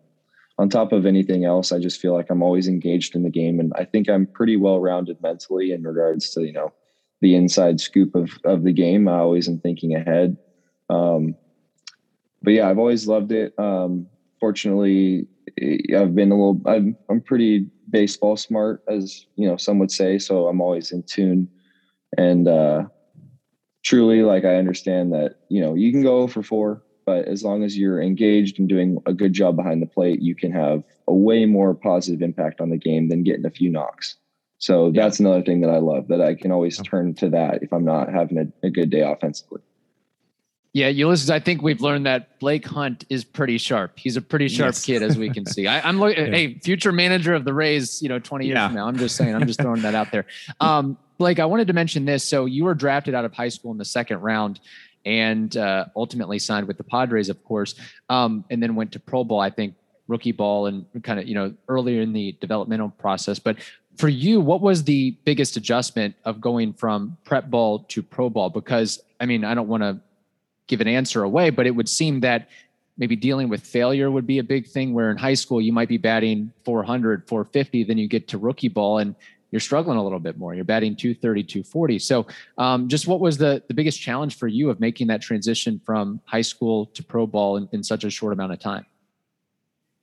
on 0.62 0.68
top 0.68 0.92
of 0.92 1.06
anything 1.06 1.44
else, 1.44 1.72
I 1.72 1.80
just 1.80 2.00
feel 2.00 2.14
like 2.14 2.30
I'm 2.30 2.40
always 2.40 2.68
engaged 2.68 3.16
in 3.16 3.24
the 3.24 3.30
game, 3.30 3.58
and 3.58 3.72
I 3.74 3.84
think 3.84 4.08
I'm 4.08 4.28
pretty 4.28 4.56
well 4.56 4.80
rounded 4.80 5.20
mentally 5.20 5.72
in 5.72 5.82
regards 5.82 6.30
to 6.30 6.42
you 6.42 6.52
know 6.52 6.72
the 7.20 7.34
inside 7.34 7.80
scoop 7.80 8.14
of 8.14 8.30
of 8.44 8.62
the 8.62 8.72
game. 8.72 9.08
I 9.08 9.18
always 9.18 9.48
am 9.48 9.58
thinking 9.58 9.92
ahead. 9.92 10.36
Um, 10.88 11.34
but 12.42 12.52
yeah, 12.52 12.70
I've 12.70 12.78
always 12.78 13.08
loved 13.08 13.32
it. 13.32 13.58
Um, 13.58 14.06
fortunately, 14.38 15.26
I've 15.96 16.14
been 16.14 16.30
a 16.30 16.36
little. 16.36 16.60
I'm 16.64 16.96
I'm 17.08 17.20
pretty 17.20 17.66
baseball 17.90 18.36
smart, 18.36 18.84
as 18.86 19.26
you 19.34 19.48
know, 19.48 19.56
some 19.56 19.80
would 19.80 19.90
say. 19.90 20.16
So 20.16 20.46
I'm 20.46 20.60
always 20.60 20.92
in 20.92 21.02
tune, 21.02 21.48
and 22.16 22.46
uh, 22.46 22.84
truly, 23.82 24.22
like 24.22 24.44
I 24.44 24.54
understand 24.54 25.12
that 25.12 25.40
you 25.48 25.60
know 25.60 25.74
you 25.74 25.90
can 25.90 26.04
go 26.04 26.28
for 26.28 26.44
four, 26.44 26.84
but 27.04 27.26
as 27.26 27.42
long 27.42 27.62
as 27.62 27.76
you're 27.76 28.00
engaged 28.00 28.58
and 28.58 28.68
doing 28.68 28.98
a 29.06 29.12
good 29.12 29.32
job 29.32 29.56
behind 29.56 29.82
the 29.82 29.86
plate, 29.86 30.20
you 30.20 30.34
can 30.34 30.52
have 30.52 30.82
a 31.08 31.14
way 31.14 31.46
more 31.46 31.74
positive 31.74 32.22
impact 32.22 32.60
on 32.60 32.70
the 32.70 32.76
game 32.76 33.08
than 33.08 33.22
getting 33.22 33.44
a 33.44 33.50
few 33.50 33.70
knocks. 33.70 34.16
So 34.58 34.92
that's 34.92 35.18
another 35.18 35.42
thing 35.42 35.60
that 35.62 35.70
I 35.70 35.78
love 35.78 36.08
that 36.08 36.20
I 36.20 36.34
can 36.34 36.52
always 36.52 36.80
turn 36.82 37.14
to 37.14 37.30
that 37.30 37.62
if 37.62 37.72
I'm 37.72 37.84
not 37.84 38.12
having 38.12 38.38
a, 38.38 38.66
a 38.66 38.70
good 38.70 38.90
day 38.90 39.00
offensively. 39.00 39.60
Yeah, 40.74 40.88
Ulysses, 40.88 41.28
I 41.28 41.38
think 41.38 41.60
we've 41.60 41.82
learned 41.82 42.06
that 42.06 42.38
Blake 42.38 42.64
Hunt 42.64 43.04
is 43.10 43.24
pretty 43.24 43.58
sharp. 43.58 43.98
He's 43.98 44.16
a 44.16 44.22
pretty 44.22 44.48
sharp 44.48 44.68
yes. 44.68 44.84
kid, 44.84 45.02
as 45.02 45.18
we 45.18 45.28
can 45.28 45.44
see. 45.44 45.66
I, 45.66 45.86
am 45.86 46.00
looking, 46.00 46.26
yeah. 46.26 46.32
hey, 46.32 46.58
future 46.60 46.92
manager 46.92 47.34
of 47.34 47.44
the 47.44 47.52
Rays, 47.52 48.00
you 48.00 48.08
know, 48.08 48.18
20 48.18 48.46
years 48.46 48.54
yeah. 48.54 48.68
from 48.68 48.76
now. 48.76 48.88
I'm 48.88 48.96
just 48.96 49.16
saying, 49.16 49.34
I'm 49.34 49.46
just 49.46 49.60
throwing 49.60 49.82
that 49.82 49.94
out 49.94 50.10
there. 50.12 50.26
Um, 50.60 50.96
Blake, 51.18 51.38
I 51.38 51.44
wanted 51.44 51.66
to 51.68 51.72
mention 51.72 52.04
this. 52.04 52.24
So 52.24 52.46
you 52.46 52.64
were 52.64 52.74
drafted 52.74 53.14
out 53.14 53.24
of 53.24 53.32
high 53.32 53.48
school 53.48 53.70
in 53.70 53.78
the 53.78 53.84
second 53.84 54.20
round 54.20 54.60
and 55.04 55.56
uh, 55.56 55.86
ultimately 55.96 56.38
signed 56.38 56.66
with 56.66 56.78
the 56.78 56.84
Padres, 56.84 57.28
of 57.28 57.42
course, 57.44 57.74
um, 58.08 58.44
and 58.50 58.62
then 58.62 58.74
went 58.74 58.92
to 58.92 59.00
Pro 59.00 59.24
Bowl, 59.24 59.40
I 59.40 59.50
think, 59.50 59.74
rookie 60.08 60.32
ball 60.32 60.66
and 60.66 60.84
kind 61.02 61.18
of, 61.18 61.26
you 61.26 61.34
know, 61.34 61.54
earlier 61.68 62.02
in 62.02 62.12
the 62.12 62.36
developmental 62.40 62.90
process. 62.90 63.38
But 63.38 63.56
for 63.96 64.08
you, 64.08 64.40
what 64.40 64.60
was 64.60 64.84
the 64.84 65.12
biggest 65.24 65.56
adjustment 65.56 66.14
of 66.24 66.40
going 66.40 66.72
from 66.72 67.16
prep 67.24 67.50
ball 67.50 67.80
to 67.80 68.02
pro 68.02 68.30
ball? 68.30 68.50
Because 68.50 69.00
I 69.20 69.26
mean, 69.26 69.44
I 69.44 69.54
don't 69.54 69.68
want 69.68 69.82
to 69.82 70.00
give 70.66 70.80
an 70.80 70.88
answer 70.88 71.22
away, 71.22 71.50
but 71.50 71.66
it 71.66 71.70
would 71.72 71.88
seem 71.88 72.20
that 72.20 72.48
maybe 72.98 73.16
dealing 73.16 73.48
with 73.48 73.62
failure 73.62 74.10
would 74.10 74.26
be 74.26 74.38
a 74.38 74.44
big 74.44 74.66
thing 74.66 74.92
where 74.92 75.10
in 75.10 75.16
high 75.16 75.34
school 75.34 75.60
you 75.60 75.72
might 75.72 75.88
be 75.88 75.96
batting 75.96 76.52
400 76.64 77.26
450 77.26 77.84
then 77.84 77.98
you 77.98 78.06
get 78.06 78.28
to 78.28 78.38
rookie 78.38 78.68
ball 78.68 78.98
and 78.98 79.14
you're 79.52 79.60
struggling 79.60 79.96
a 79.96 80.02
little 80.02 80.18
bit 80.18 80.36
more 80.36 80.54
you're 80.54 80.64
batting 80.64 80.96
230 80.96 81.44
240 81.44 81.98
so 82.00 82.26
um, 82.58 82.88
just 82.88 83.06
what 83.06 83.20
was 83.20 83.38
the, 83.38 83.62
the 83.68 83.74
biggest 83.74 84.00
challenge 84.00 84.36
for 84.36 84.48
you 84.48 84.68
of 84.70 84.80
making 84.80 85.06
that 85.06 85.22
transition 85.22 85.80
from 85.84 86.20
high 86.24 86.42
school 86.42 86.86
to 86.86 87.04
pro 87.04 87.26
ball 87.26 87.56
in, 87.56 87.68
in 87.70 87.84
such 87.84 88.02
a 88.02 88.10
short 88.10 88.32
amount 88.32 88.52
of 88.52 88.58
time 88.58 88.84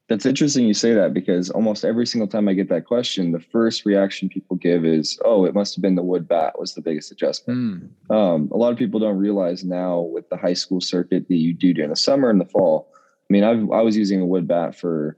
that's 0.10 0.26
interesting 0.26 0.66
you 0.66 0.74
say 0.74 0.96
that 0.96 1.14
because 1.14 1.52
almost 1.52 1.86
every 1.86 2.08
single 2.08 2.28
time 2.28 2.50
I 2.50 2.54
get 2.54 2.68
that 2.70 2.86
question, 2.86 3.32
the 3.32 3.40
first 3.40 3.86
reaction 3.86 4.28
people 4.28 4.58
give 4.58 4.84
is, 4.84 5.20
"Oh, 5.24 5.46
it 5.46 5.54
must 5.54 5.76
have 5.76 5.84
been 5.84 5.94
the 5.94 6.02
wood 6.02 6.28
bat 6.28 6.60
was 6.60 6.74
the 6.74 6.82
biggest 6.82 7.12
adjustment." 7.12 7.92
Mm. 8.10 8.16
Um, 8.16 8.50
a 8.52 8.58
lot 8.58 8.72
of 8.72 8.80
people 8.80 9.00
don't 9.00 9.20
realize 9.20 9.64
now 9.64 10.00
with 10.00 10.28
the 10.30 10.36
high 10.36 10.56
school 10.56 10.82
circuit 10.82 11.28
that 11.28 11.36
you 11.36 11.54
do 11.54 11.76
during 11.76 11.92
the 11.92 11.96
summer 11.96 12.32
and 12.32 12.42
the 12.42 12.46
fall. 12.46 12.92
I 13.30 13.34
mean, 13.34 13.44
I've, 13.44 13.70
I 13.72 13.82
was 13.84 13.96
using 13.96 14.20
a 14.20 14.26
wood 14.26 14.48
bat 14.48 14.76
for 14.76 15.16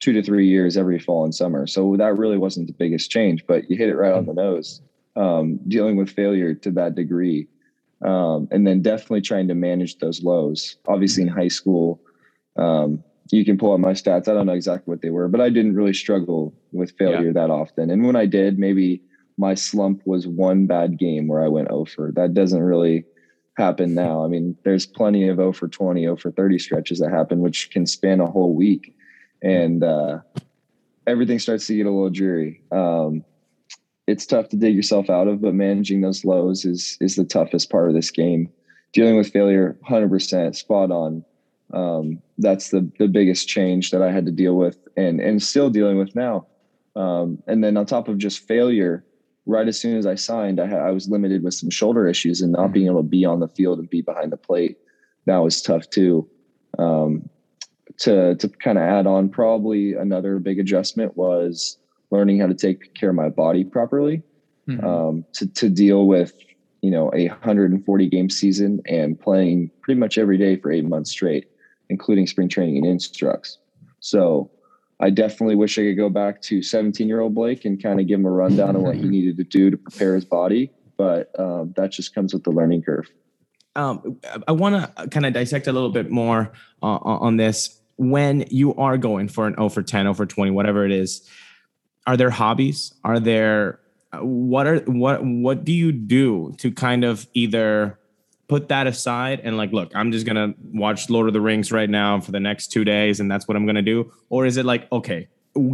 two 0.00 0.12
to 0.12 0.22
three 0.22 0.46
years 0.46 0.76
every 0.76 0.98
fall 0.98 1.24
and 1.24 1.34
summer, 1.34 1.66
so 1.66 1.96
that 1.96 2.16
really 2.16 2.38
wasn't 2.38 2.66
the 2.66 2.72
biggest 2.72 3.10
change. 3.10 3.44
But 3.46 3.70
you 3.70 3.76
hit 3.76 3.88
it 3.88 3.96
right 3.96 4.12
mm. 4.12 4.18
on 4.18 4.26
the 4.26 4.34
nose. 4.34 4.80
Um, 5.16 5.60
dealing 5.68 5.96
with 5.96 6.10
failure 6.10 6.54
to 6.54 6.70
that 6.72 6.96
degree, 6.96 7.46
um, 8.04 8.48
and 8.50 8.66
then 8.66 8.82
definitely 8.82 9.20
trying 9.20 9.48
to 9.48 9.54
manage 9.54 9.98
those 9.98 10.22
lows. 10.22 10.76
Obviously, 10.88 11.22
in 11.22 11.28
high 11.28 11.48
school. 11.48 12.00
Um, 12.56 13.02
you 13.32 13.44
can 13.44 13.56
pull 13.56 13.72
up 13.72 13.80
my 13.80 13.92
stats. 13.92 14.28
I 14.28 14.34
don't 14.34 14.46
know 14.46 14.52
exactly 14.52 14.90
what 14.90 15.02
they 15.02 15.10
were, 15.10 15.28
but 15.28 15.40
I 15.40 15.48
didn't 15.48 15.74
really 15.74 15.94
struggle 15.94 16.54
with 16.72 16.96
failure 16.98 17.28
yeah. 17.28 17.32
that 17.32 17.50
often. 17.50 17.90
And 17.90 18.04
when 18.04 18.16
I 18.16 18.26
did, 18.26 18.58
maybe 18.58 19.02
my 19.38 19.54
slump 19.54 20.02
was 20.04 20.26
one 20.26 20.66
bad 20.66 20.98
game 20.98 21.26
where 21.26 21.42
I 21.42 21.48
went 21.48 21.68
over. 21.68 22.12
That 22.14 22.34
doesn't 22.34 22.62
really 22.62 23.04
happen 23.56 23.94
now. 23.94 24.24
I 24.24 24.28
mean, 24.28 24.56
there's 24.64 24.86
plenty 24.86 25.28
of 25.28 25.36
0 25.36 25.52
for 25.52 25.68
20, 25.68 26.02
0 26.02 26.16
for 26.16 26.30
30 26.30 26.58
stretches 26.58 26.98
that 26.98 27.10
happen, 27.10 27.40
which 27.40 27.70
can 27.70 27.86
span 27.86 28.20
a 28.20 28.30
whole 28.30 28.54
week. 28.54 28.93
And 29.44 29.84
uh, 29.84 30.20
everything 31.06 31.38
starts 31.38 31.66
to 31.66 31.76
get 31.76 31.86
a 31.86 31.90
little 31.90 32.10
dreary. 32.10 32.62
Um, 32.72 33.24
it's 34.06 34.26
tough 34.26 34.48
to 34.50 34.56
dig 34.56 34.74
yourself 34.74 35.08
out 35.08 35.28
of, 35.28 35.40
but 35.40 35.54
managing 35.54 36.00
those 36.00 36.24
lows 36.24 36.64
is 36.64 36.98
is 37.00 37.16
the 37.16 37.24
toughest 37.24 37.70
part 37.70 37.88
of 37.88 37.94
this 37.94 38.10
game. 38.10 38.50
Dealing 38.92 39.16
with 39.16 39.32
failure, 39.32 39.76
100% 39.88 40.54
spot 40.54 40.90
on 40.90 41.24
um, 41.72 42.22
that's 42.38 42.70
the 42.70 42.88
the 42.98 43.08
biggest 43.08 43.48
change 43.48 43.90
that 43.90 44.02
I 44.02 44.12
had 44.12 44.26
to 44.26 44.32
deal 44.32 44.54
with 44.54 44.78
and 44.96 45.20
and 45.20 45.42
still 45.42 45.70
dealing 45.70 45.98
with 45.98 46.14
now. 46.14 46.46
Um, 46.96 47.42
and 47.46 47.64
then 47.64 47.76
on 47.76 47.86
top 47.86 48.08
of 48.08 48.18
just 48.18 48.46
failure, 48.46 49.04
right 49.46 49.66
as 49.66 49.80
soon 49.80 49.96
as 49.96 50.06
I 50.06 50.14
signed, 50.14 50.60
I, 50.60 50.68
I 50.70 50.90
was 50.92 51.08
limited 51.08 51.42
with 51.42 51.54
some 51.54 51.70
shoulder 51.70 52.06
issues 52.06 52.40
and 52.40 52.52
not 52.52 52.72
being 52.72 52.86
able 52.86 53.02
to 53.02 53.08
be 53.08 53.24
on 53.24 53.40
the 53.40 53.48
field 53.48 53.78
and 53.78 53.90
be 53.90 54.02
behind 54.02 54.30
the 54.30 54.36
plate. 54.36 54.78
That 55.26 55.38
was 55.38 55.60
tough 55.60 55.90
too. 55.90 56.28
Um, 56.78 57.28
to 57.98 58.34
to 58.36 58.48
kind 58.48 58.78
of 58.78 58.84
add 58.84 59.06
on, 59.06 59.28
probably 59.28 59.94
another 59.94 60.38
big 60.38 60.58
adjustment 60.58 61.16
was 61.16 61.78
learning 62.10 62.40
how 62.40 62.46
to 62.46 62.54
take 62.54 62.94
care 62.94 63.10
of 63.10 63.16
my 63.16 63.28
body 63.28 63.64
properly. 63.64 64.22
Mm-hmm. 64.68 64.86
Um, 64.86 65.24
to 65.34 65.46
to 65.46 65.68
deal 65.68 66.06
with 66.06 66.32
you 66.80 66.90
know 66.90 67.10
a 67.14 67.28
140 67.28 68.08
game 68.08 68.30
season 68.30 68.80
and 68.86 69.20
playing 69.20 69.70
pretty 69.82 70.00
much 70.00 70.16
every 70.16 70.38
day 70.38 70.56
for 70.56 70.72
eight 70.72 70.84
months 70.84 71.10
straight 71.10 71.48
including 71.90 72.26
spring 72.26 72.48
training 72.48 72.78
and 72.78 72.86
instructs. 72.86 73.58
So 74.00 74.50
I 75.00 75.10
definitely 75.10 75.56
wish 75.56 75.78
I 75.78 75.82
could 75.82 75.96
go 75.96 76.08
back 76.08 76.40
to 76.42 76.62
17 76.62 77.08
year 77.08 77.20
old 77.20 77.34
Blake 77.34 77.64
and 77.64 77.82
kind 77.82 78.00
of 78.00 78.06
give 78.06 78.20
him 78.20 78.26
a 78.26 78.30
rundown 78.30 78.76
on 78.76 78.82
what 78.82 78.96
he 78.96 79.02
needed 79.08 79.36
to 79.38 79.44
do 79.44 79.70
to 79.70 79.76
prepare 79.76 80.14
his 80.14 80.24
body. 80.24 80.70
But 80.96 81.32
um, 81.38 81.74
that 81.76 81.90
just 81.90 82.14
comes 82.14 82.32
with 82.32 82.44
the 82.44 82.50
learning 82.50 82.82
curve. 82.82 83.10
Um, 83.76 84.20
I 84.46 84.52
want 84.52 84.96
to 84.96 85.08
kind 85.08 85.26
of 85.26 85.32
dissect 85.32 85.66
a 85.66 85.72
little 85.72 85.90
bit 85.90 86.10
more 86.10 86.52
uh, 86.80 86.98
on 87.02 87.36
this. 87.36 87.80
When 87.96 88.44
you 88.50 88.74
are 88.74 88.98
going 88.98 89.28
for 89.28 89.46
an 89.46 89.54
0 89.54 89.68
for 89.68 89.82
10, 89.82 90.04
0 90.04 90.14
for 90.14 90.26
20, 90.26 90.50
whatever 90.50 90.84
it 90.84 90.92
is, 90.92 91.28
are 92.06 92.16
there 92.16 92.30
hobbies? 92.30 92.92
Are 93.04 93.20
there 93.20 93.80
uh, 94.14 94.18
what 94.18 94.66
are 94.66 94.78
what 94.80 95.24
what 95.24 95.64
do 95.64 95.72
you 95.72 95.92
do 95.92 96.54
to 96.58 96.70
kind 96.70 97.04
of 97.04 97.26
either 97.34 97.98
put 98.48 98.68
that 98.68 98.86
aside 98.86 99.40
and 99.42 99.56
like 99.56 99.72
look 99.72 99.90
i'm 99.94 100.12
just 100.12 100.26
gonna 100.26 100.54
watch 100.72 101.08
lord 101.08 101.26
of 101.26 101.32
the 101.32 101.40
rings 101.40 101.72
right 101.72 101.88
now 101.88 102.20
for 102.20 102.30
the 102.30 102.40
next 102.40 102.68
two 102.68 102.84
days 102.84 103.20
and 103.20 103.30
that's 103.30 103.48
what 103.48 103.56
i'm 103.56 103.66
gonna 103.66 103.82
do 103.82 104.12
or 104.28 104.46
is 104.46 104.56
it 104.56 104.64
like 104.64 104.90
okay 104.92 105.26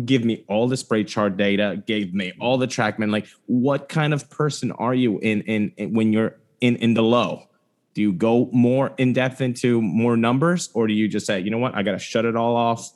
give 0.04 0.24
me 0.24 0.44
all 0.48 0.68
the 0.68 0.76
spray 0.76 1.02
chart 1.02 1.36
data 1.36 1.82
give 1.86 2.14
me 2.14 2.32
all 2.40 2.56
the 2.56 2.66
trackman 2.66 3.10
like 3.10 3.26
what 3.46 3.88
kind 3.88 4.14
of 4.14 4.28
person 4.30 4.70
are 4.72 4.94
you 4.94 5.18
in, 5.18 5.40
in 5.42 5.72
in 5.76 5.92
when 5.92 6.12
you're 6.12 6.36
in 6.60 6.76
in 6.76 6.94
the 6.94 7.02
low 7.02 7.48
do 7.94 8.02
you 8.02 8.12
go 8.12 8.48
more 8.52 8.92
in 8.98 9.12
depth 9.12 9.40
into 9.40 9.80
more 9.82 10.16
numbers 10.16 10.70
or 10.74 10.86
do 10.86 10.92
you 10.94 11.08
just 11.08 11.26
say 11.26 11.40
you 11.40 11.50
know 11.50 11.58
what 11.58 11.74
i 11.74 11.82
gotta 11.82 11.98
shut 11.98 12.24
it 12.24 12.36
all 12.36 12.56
off 12.56 12.92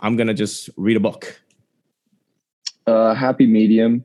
i'm 0.00 0.16
gonna 0.16 0.34
just 0.34 0.70
read 0.76 0.96
a 0.96 1.00
book 1.00 1.40
uh 2.86 3.14
happy 3.14 3.46
medium 3.46 4.04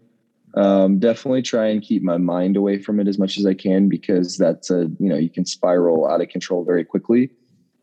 Um, 0.55 0.99
definitely 0.99 1.41
try 1.41 1.67
and 1.67 1.81
keep 1.81 2.01
my 2.01 2.17
mind 2.17 2.55
away 2.55 2.79
from 2.79 3.01
it 3.01 3.09
as 3.09 3.19
much 3.19 3.37
as 3.37 3.45
I 3.45 3.53
can 3.53 3.89
because 3.89 4.37
that's 4.37 4.71
a 4.71 4.89
you 4.99 5.09
know 5.09 5.17
you 5.17 5.29
can 5.29 5.45
spiral 5.45 6.07
out 6.07 6.21
of 6.21 6.29
control 6.29 6.63
very 6.63 6.85
quickly, 6.85 7.29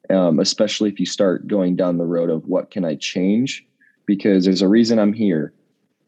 um, 0.09 0.41
especially 0.41 0.89
if 0.89 0.99
you 0.99 1.05
start 1.05 1.47
going 1.47 1.77
down 1.77 1.99
the 1.99 2.07
road 2.07 2.31
of 2.31 2.47
what 2.47 2.71
can 2.71 2.85
I 2.85 2.95
change 2.97 3.67
because 4.07 4.47
there's 4.47 4.63
a 4.63 4.69
reason 4.69 4.99
I'm 4.99 5.13
here. 5.13 5.53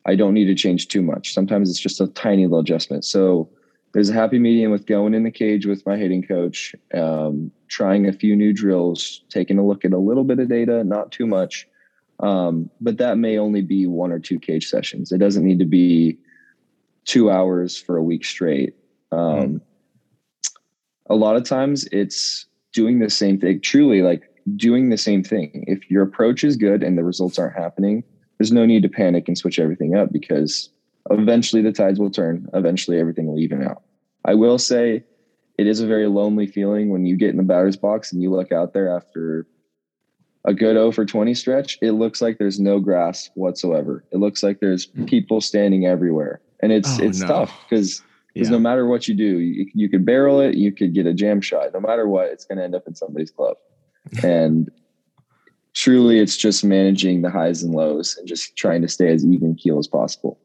I 0.06 0.16
don't 0.16 0.32
need 0.32 0.46
to 0.46 0.54
change 0.54 0.88
too 0.88 1.02
much. 1.02 1.34
Sometimes 1.34 1.68
it's 1.68 1.78
just 1.78 2.00
a 2.00 2.06
tiny 2.08 2.46
little 2.46 2.60
adjustment. 2.60 3.04
So 3.04 3.50
there's 3.94 4.10
a 4.10 4.12
happy 4.12 4.40
medium 4.40 4.72
with 4.72 4.86
going 4.86 5.14
in 5.14 5.22
the 5.22 5.30
cage 5.30 5.66
with 5.66 5.86
my 5.86 5.96
hitting 5.96 6.22
coach, 6.22 6.74
um, 6.92 7.52
trying 7.68 8.08
a 8.08 8.12
few 8.12 8.34
new 8.34 8.52
drills, 8.52 9.22
taking 9.30 9.56
a 9.56 9.64
look 9.64 9.84
at 9.84 9.92
a 9.92 9.98
little 9.98 10.24
bit 10.24 10.40
of 10.40 10.48
data, 10.48 10.82
not 10.82 11.12
too 11.12 11.26
much. 11.26 11.66
Um, 12.18 12.68
but 12.80 12.98
that 12.98 13.18
may 13.18 13.38
only 13.38 13.62
be 13.62 13.86
one 13.86 14.10
or 14.10 14.18
two 14.18 14.40
cage 14.40 14.66
sessions. 14.66 15.12
It 15.12 15.18
doesn't 15.18 15.44
need 15.44 15.60
to 15.60 15.64
be 15.64 16.18
two 17.04 17.30
hours 17.30 17.78
for 17.78 17.96
a 17.96 18.02
week 18.02 18.24
straight. 18.24 18.74
Um, 19.12 19.20
mm. 19.20 19.60
A 21.08 21.14
lot 21.14 21.36
of 21.36 21.44
times 21.44 21.86
it's 21.92 22.46
doing 22.72 22.98
the 22.98 23.10
same 23.10 23.38
thing, 23.38 23.60
truly 23.60 24.02
like 24.02 24.22
doing 24.56 24.90
the 24.90 24.98
same 24.98 25.22
thing. 25.22 25.64
If 25.68 25.88
your 25.88 26.02
approach 26.02 26.42
is 26.42 26.56
good 26.56 26.82
and 26.82 26.98
the 26.98 27.04
results 27.04 27.38
aren't 27.38 27.56
happening, 27.56 28.02
there's 28.38 28.50
no 28.50 28.66
need 28.66 28.82
to 28.82 28.88
panic 28.88 29.28
and 29.28 29.38
switch 29.38 29.60
everything 29.60 29.94
up 29.94 30.12
because 30.12 30.68
eventually 31.10 31.62
the 31.62 31.70
tides 31.70 32.00
will 32.00 32.10
turn. 32.10 32.48
Eventually 32.54 32.98
everything 32.98 33.28
will 33.28 33.38
even 33.38 33.62
out. 33.62 33.83
I 34.24 34.34
will 34.34 34.58
say 34.58 35.04
it 35.58 35.66
is 35.66 35.80
a 35.80 35.86
very 35.86 36.06
lonely 36.06 36.46
feeling 36.46 36.90
when 36.90 37.06
you 37.06 37.16
get 37.16 37.30
in 37.30 37.36
the 37.36 37.42
batter's 37.42 37.76
box 37.76 38.12
and 38.12 38.22
you 38.22 38.30
look 38.30 38.52
out 38.52 38.72
there 38.72 38.94
after 38.94 39.46
a 40.44 40.52
good 40.52 40.74
0 40.74 40.92
for 40.92 41.04
20 41.04 41.32
stretch. 41.34 41.78
It 41.80 41.92
looks 41.92 42.20
like 42.20 42.38
there's 42.38 42.60
no 42.60 42.80
grass 42.80 43.30
whatsoever. 43.34 44.04
It 44.10 44.18
looks 44.18 44.42
like 44.42 44.60
there's 44.60 44.86
hmm. 44.86 45.04
people 45.06 45.40
standing 45.40 45.86
everywhere 45.86 46.40
and 46.60 46.72
it's 46.72 46.98
oh, 46.98 47.04
it's 47.04 47.20
no. 47.20 47.26
tough 47.26 47.64
because 47.68 48.02
because 48.32 48.48
yeah. 48.48 48.56
no 48.56 48.58
matter 48.58 48.86
what 48.86 49.06
you 49.06 49.14
do, 49.14 49.38
you, 49.38 49.70
you 49.74 49.88
could 49.88 50.04
barrel 50.04 50.40
it, 50.40 50.56
you 50.56 50.72
could 50.72 50.92
get 50.92 51.06
a 51.06 51.14
jam 51.14 51.40
shot. 51.40 51.72
No 51.72 51.78
matter 51.78 52.08
what, 52.08 52.26
it's 52.26 52.44
going 52.44 52.58
to 52.58 52.64
end 52.64 52.74
up 52.74 52.82
in 52.88 52.94
somebody's 52.94 53.30
glove. 53.30 53.56
and 54.24 54.70
truly, 55.72 56.18
it's 56.18 56.36
just 56.36 56.64
managing 56.64 57.22
the 57.22 57.30
highs 57.30 57.62
and 57.62 57.72
lows 57.72 58.16
and 58.16 58.26
just 58.26 58.56
trying 58.56 58.82
to 58.82 58.88
stay 58.88 59.12
as 59.12 59.24
even 59.24 59.54
keel 59.54 59.78
as 59.78 59.86
possible. 59.86 60.40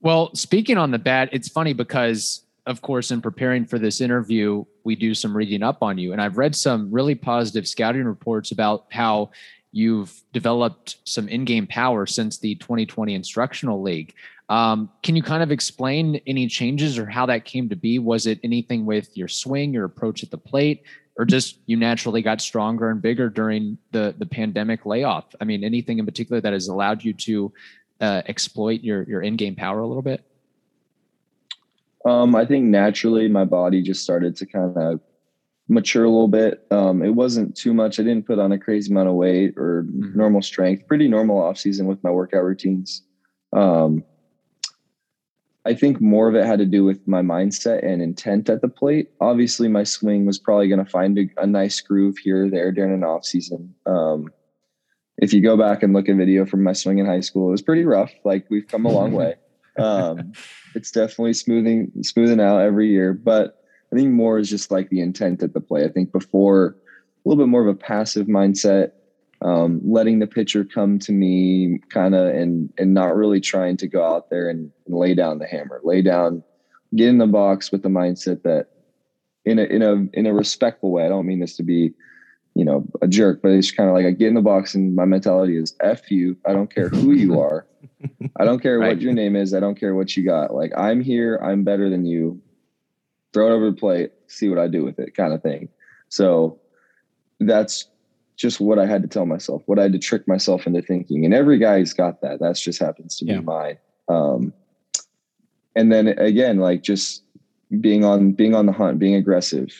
Well, 0.00 0.34
speaking 0.34 0.78
on 0.78 0.90
the 0.90 0.98
bat, 0.98 1.28
it's 1.30 1.48
funny 1.48 1.74
because, 1.74 2.42
of 2.66 2.82
course, 2.82 3.10
in 3.10 3.20
preparing 3.20 3.64
for 3.64 3.78
this 3.78 4.00
interview, 4.00 4.64
we 4.84 4.96
do 4.96 5.14
some 5.14 5.36
reading 5.36 5.62
up 5.62 5.82
on 5.82 5.98
you, 5.98 6.12
and 6.12 6.20
I've 6.20 6.38
read 6.38 6.54
some 6.54 6.90
really 6.90 7.14
positive 7.14 7.66
scouting 7.66 8.04
reports 8.04 8.50
about 8.50 8.86
how 8.90 9.30
you've 9.72 10.22
developed 10.32 10.96
some 11.04 11.28
in-game 11.28 11.66
power 11.66 12.06
since 12.06 12.38
the 12.38 12.54
2020 12.56 13.14
instructional 13.14 13.82
league 13.82 14.14
um, 14.48 14.90
can 15.02 15.16
you 15.16 15.22
kind 15.22 15.42
of 15.42 15.50
explain 15.50 16.20
any 16.26 16.46
changes 16.46 16.98
or 16.98 17.06
how 17.06 17.26
that 17.26 17.44
came 17.44 17.68
to 17.68 17.76
be? 17.76 17.98
Was 17.98 18.26
it 18.26 18.38
anything 18.44 18.86
with 18.86 19.16
your 19.16 19.28
swing, 19.28 19.72
your 19.72 19.84
approach 19.84 20.22
at 20.22 20.30
the 20.30 20.38
plate, 20.38 20.84
or 21.16 21.24
just 21.24 21.58
you 21.66 21.76
naturally 21.76 22.22
got 22.22 22.40
stronger 22.40 22.90
and 22.90 23.02
bigger 23.02 23.28
during 23.28 23.78
the 23.90 24.14
the 24.18 24.26
pandemic 24.26 24.86
layoff? 24.86 25.24
I 25.40 25.44
mean, 25.44 25.64
anything 25.64 25.98
in 25.98 26.04
particular 26.04 26.40
that 26.40 26.52
has 26.52 26.68
allowed 26.68 27.02
you 27.02 27.12
to 27.14 27.52
uh, 28.00 28.22
exploit 28.26 28.82
your 28.82 29.02
your 29.04 29.22
in 29.22 29.36
game 29.36 29.56
power 29.56 29.80
a 29.80 29.86
little 29.86 30.02
bit? 30.02 30.24
Um, 32.06 32.36
I 32.36 32.46
think 32.46 32.64
naturally 32.64 33.28
my 33.28 33.44
body 33.44 33.82
just 33.82 34.02
started 34.02 34.36
to 34.36 34.46
kind 34.46 34.76
of 34.76 35.00
mature 35.68 36.04
a 36.04 36.08
little 36.08 36.28
bit. 36.28 36.64
Um, 36.70 37.02
it 37.02 37.10
wasn't 37.10 37.56
too 37.56 37.74
much. 37.74 37.98
I 37.98 38.04
didn't 38.04 38.26
put 38.26 38.38
on 38.38 38.52
a 38.52 38.58
crazy 38.58 38.92
amount 38.92 39.08
of 39.08 39.14
weight 39.14 39.54
or 39.56 39.82
mm-hmm. 39.82 40.16
normal 40.16 40.40
strength. 40.40 40.86
Pretty 40.86 41.08
normal 41.08 41.42
off 41.42 41.58
season 41.58 41.86
with 41.86 42.02
my 42.04 42.10
workout 42.10 42.44
routines. 42.44 43.02
Um, 43.52 44.04
I 45.64 45.74
think 45.74 46.00
more 46.00 46.28
of 46.28 46.36
it 46.36 46.46
had 46.46 46.60
to 46.60 46.64
do 46.64 46.84
with 46.84 47.08
my 47.08 47.22
mindset 47.22 47.84
and 47.84 48.00
intent 48.00 48.48
at 48.48 48.62
the 48.62 48.68
plate. 48.68 49.10
Obviously, 49.20 49.66
my 49.66 49.82
swing 49.82 50.24
was 50.24 50.38
probably 50.38 50.68
going 50.68 50.84
to 50.84 50.90
find 50.90 51.18
a, 51.18 51.28
a, 51.38 51.46
nice 51.46 51.80
groove 51.80 52.18
here 52.18 52.44
or 52.44 52.48
there 52.48 52.70
during 52.70 52.94
an 52.94 53.02
off 53.02 53.24
season. 53.24 53.74
Um, 53.84 54.32
if 55.18 55.32
you 55.32 55.42
go 55.42 55.56
back 55.56 55.82
and 55.82 55.92
look 55.92 56.08
at 56.08 56.14
video 56.14 56.46
from 56.46 56.62
my 56.62 56.72
swing 56.72 56.98
in 56.98 57.06
high 57.06 57.20
school, 57.20 57.48
it 57.48 57.50
was 57.50 57.62
pretty 57.62 57.84
rough. 57.84 58.12
Like 58.24 58.46
we've 58.48 58.68
come 58.68 58.86
a 58.86 58.92
long 58.92 59.12
way. 59.20 59.34
Um, 59.78 60.32
it's 60.74 60.90
definitely 60.90 61.34
smoothing 61.34 61.90
smoothing 62.02 62.40
out 62.40 62.60
every 62.60 62.88
year, 62.88 63.12
but 63.12 63.62
I 63.92 63.96
think 63.96 64.10
more 64.10 64.38
is 64.38 64.50
just 64.50 64.70
like 64.70 64.90
the 64.90 65.00
intent 65.00 65.42
at 65.42 65.54
the 65.54 65.60
play. 65.60 65.84
I 65.84 65.88
think 65.88 66.12
before 66.12 66.76
a 67.24 67.28
little 67.28 67.44
bit 67.44 67.50
more 67.50 67.62
of 67.62 67.68
a 67.68 67.78
passive 67.78 68.26
mindset, 68.26 68.92
um, 69.42 69.80
letting 69.84 70.18
the 70.18 70.26
pitcher 70.26 70.64
come 70.64 70.98
to 71.00 71.12
me 71.12 71.80
kind 71.90 72.14
of 72.14 72.34
and 72.34 72.72
and 72.78 72.94
not 72.94 73.14
really 73.14 73.40
trying 73.40 73.76
to 73.78 73.86
go 73.86 74.04
out 74.04 74.30
there 74.30 74.48
and, 74.48 74.70
and, 74.86 74.96
lay 74.96 75.14
down 75.14 75.38
the 75.38 75.46
hammer 75.46 75.80
lay 75.84 76.00
down 76.00 76.42
get 76.94 77.08
in 77.08 77.18
the 77.18 77.26
box 77.26 77.70
with 77.70 77.82
the 77.82 77.88
mindset 77.88 78.42
that 78.42 78.68
in 79.44 79.58
a 79.58 79.64
in 79.64 79.82
a 79.82 80.18
in 80.18 80.26
a 80.26 80.32
respectful 80.32 80.90
way 80.90 81.04
i 81.04 81.08
don't 81.08 81.26
mean 81.26 81.40
this 81.40 81.56
to 81.56 81.62
be 81.62 81.92
you 82.54 82.64
know 82.64 82.86
a 83.02 83.08
jerk 83.08 83.42
but 83.42 83.50
it's 83.50 83.70
kind 83.70 83.90
of 83.90 83.94
like 83.94 84.06
i 84.06 84.10
get 84.10 84.28
in 84.28 84.34
the 84.34 84.40
box 84.40 84.74
and 84.74 84.96
my 84.96 85.04
mentality 85.04 85.56
is 85.56 85.76
f 85.80 86.10
you 86.10 86.36
i 86.46 86.52
don't 86.52 86.74
care 86.74 86.88
who 86.88 87.12
you 87.12 87.38
are 87.40 87.66
i 88.36 88.44
don't 88.44 88.60
care 88.60 88.78
right. 88.78 88.88
what 88.88 89.00
your 89.00 89.12
name 89.12 89.36
is 89.36 89.54
i 89.54 89.60
don't 89.60 89.78
care 89.78 89.94
what 89.94 90.16
you 90.16 90.24
got 90.24 90.54
like 90.54 90.72
i'm 90.76 91.00
here 91.00 91.36
i'm 91.36 91.64
better 91.64 91.88
than 91.88 92.04
you 92.04 92.40
throw 93.32 93.48
it 93.48 93.54
over 93.54 93.70
the 93.70 93.76
plate 93.76 94.12
see 94.26 94.48
what 94.48 94.58
i 94.58 94.68
do 94.68 94.84
with 94.84 94.98
it 94.98 95.14
kind 95.14 95.32
of 95.32 95.42
thing 95.42 95.68
so 96.08 96.58
that's 97.40 97.88
just 98.36 98.60
what 98.60 98.78
I 98.78 98.86
had 98.86 99.02
to 99.02 99.08
tell 99.08 99.26
myself, 99.26 99.62
what 99.66 99.78
I 99.78 99.82
had 99.82 99.92
to 99.92 99.98
trick 99.98 100.28
myself 100.28 100.66
into 100.66 100.82
thinking. 100.82 101.24
And 101.24 101.32
every 101.34 101.58
guy's 101.58 101.92
got 101.92 102.20
that. 102.20 102.38
That's 102.38 102.60
just 102.60 102.78
happens 102.78 103.16
to 103.16 103.24
yeah. 103.24 103.38
be 103.38 103.44
mine. 103.44 103.78
Um, 104.08 104.52
and 105.74 105.90
then 105.90 106.08
again, 106.08 106.58
like 106.58 106.82
just 106.82 107.22
being 107.80 108.04
on 108.04 108.32
being 108.32 108.54
on 108.54 108.66
the 108.66 108.72
hunt, 108.72 108.98
being 108.98 109.14
aggressive, 109.14 109.72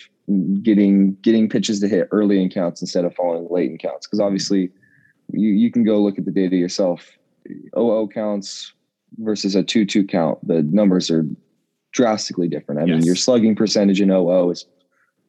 getting 0.62 1.14
getting 1.16 1.48
pitches 1.48 1.80
to 1.80 1.88
hit 1.88 2.08
early 2.10 2.42
in 2.42 2.48
counts 2.48 2.80
instead 2.80 3.04
of 3.04 3.14
falling 3.14 3.46
late 3.50 3.70
in 3.70 3.78
counts. 3.78 4.06
Because 4.06 4.20
obviously, 4.20 4.70
you 5.32 5.50
you 5.50 5.70
can 5.70 5.84
go 5.84 6.02
look 6.02 6.18
at 6.18 6.24
the 6.24 6.30
data 6.30 6.56
yourself. 6.56 7.06
OO 7.76 8.08
counts 8.12 8.72
versus 9.18 9.54
a 9.54 9.62
two 9.62 9.84
two 9.84 10.04
count, 10.04 10.46
the 10.46 10.62
numbers 10.62 11.10
are 11.10 11.24
drastically 11.92 12.48
different. 12.48 12.80
I 12.80 12.84
yes. 12.84 12.96
mean, 12.96 13.02
your 13.02 13.16
slugging 13.16 13.56
percentage 13.56 14.00
in 14.00 14.10
OO 14.10 14.50
is 14.50 14.66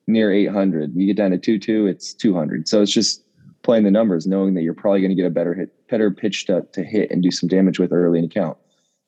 near 0.07 0.31
800. 0.31 0.93
You 0.95 1.07
get 1.07 1.17
down 1.17 1.31
to 1.31 1.37
2 1.37 1.59
2, 1.59 1.87
it's 1.87 2.13
200. 2.13 2.67
So 2.67 2.81
it's 2.81 2.91
just 2.91 3.23
playing 3.63 3.83
the 3.83 3.91
numbers, 3.91 4.27
knowing 4.27 4.53
that 4.53 4.61
you're 4.61 4.73
probably 4.73 5.01
going 5.01 5.09
to 5.09 5.15
get 5.15 5.25
a 5.25 5.31
better 5.31 5.53
hit, 5.53 5.87
better 5.89 6.11
pitch 6.11 6.45
to, 6.45 6.65
to 6.73 6.83
hit 6.83 7.11
and 7.11 7.23
do 7.23 7.31
some 7.31 7.49
damage 7.49 7.79
with 7.79 7.91
early 7.91 8.19
in 8.19 8.25
the 8.25 8.33
count. 8.33 8.57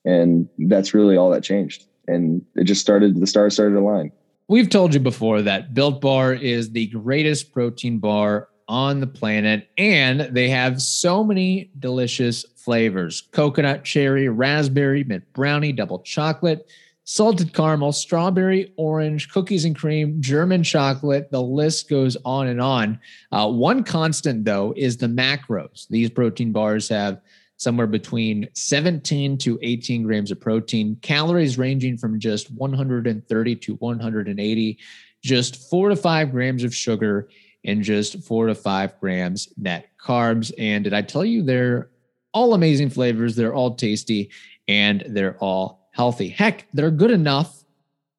And 0.04 0.48
that's 0.58 0.94
really 0.94 1.16
all 1.16 1.30
that 1.30 1.42
changed. 1.42 1.86
And 2.06 2.42
it 2.56 2.64
just 2.64 2.80
started, 2.80 3.20
the 3.20 3.26
stars 3.26 3.54
started 3.54 3.74
to 3.74 3.80
align. 3.80 4.12
We've 4.48 4.68
told 4.68 4.94
you 4.94 5.00
before 5.00 5.42
that 5.42 5.74
Built 5.74 6.00
Bar 6.00 6.34
is 6.34 6.72
the 6.72 6.88
greatest 6.88 7.52
protein 7.52 7.98
bar 7.98 8.48
on 8.70 9.00
the 9.00 9.06
planet, 9.06 9.68
and 9.76 10.20
they 10.20 10.48
have 10.48 10.80
so 10.80 11.22
many 11.22 11.70
delicious 11.78 12.46
flavors 12.56 13.22
coconut, 13.32 13.84
cherry, 13.84 14.28
raspberry, 14.28 15.04
mint 15.04 15.24
brownie, 15.34 15.72
double 15.72 15.98
chocolate 15.98 16.66
salted 17.10 17.52
caramel, 17.52 17.90
strawberry, 17.90 18.72
orange, 18.76 19.32
cookies 19.32 19.64
and 19.64 19.74
cream, 19.74 20.22
German 20.22 20.62
chocolate. 20.62 21.28
The 21.32 21.42
list 21.42 21.90
goes 21.90 22.16
on 22.24 22.46
and 22.46 22.60
on. 22.60 23.00
Uh, 23.32 23.50
one 23.50 23.82
constant, 23.82 24.44
though, 24.44 24.72
is 24.76 24.96
the 24.96 25.08
macros. 25.08 25.88
These 25.88 26.10
protein 26.10 26.52
bars 26.52 26.88
have 26.88 27.20
somewhere 27.56 27.88
between 27.88 28.48
17 28.54 29.38
to 29.38 29.58
18 29.60 30.04
grams 30.04 30.30
of 30.30 30.40
protein, 30.40 30.96
calories 31.02 31.58
ranging 31.58 31.98
from 31.98 32.20
just 32.20 32.48
130 32.52 33.56
to 33.56 33.74
180, 33.74 34.78
just 35.20 35.68
four 35.68 35.88
to 35.88 35.96
five 35.96 36.30
grams 36.30 36.62
of 36.62 36.72
sugar, 36.72 37.28
and 37.64 37.82
just 37.82 38.22
four 38.22 38.46
to 38.46 38.54
five 38.54 38.98
grams 39.00 39.48
net 39.56 39.90
carbs. 40.02 40.52
And 40.58 40.84
did 40.84 40.94
I 40.94 41.02
tell 41.02 41.24
you 41.24 41.42
they're 41.42 41.90
all 42.32 42.54
amazing 42.54 42.90
flavors? 42.90 43.36
They're 43.36 43.54
all 43.54 43.74
tasty 43.74 44.30
and 44.68 45.02
they're 45.08 45.36
all 45.38 45.88
healthy. 45.92 46.28
Heck, 46.28 46.66
they're 46.72 46.90
good 46.90 47.10
enough 47.10 47.64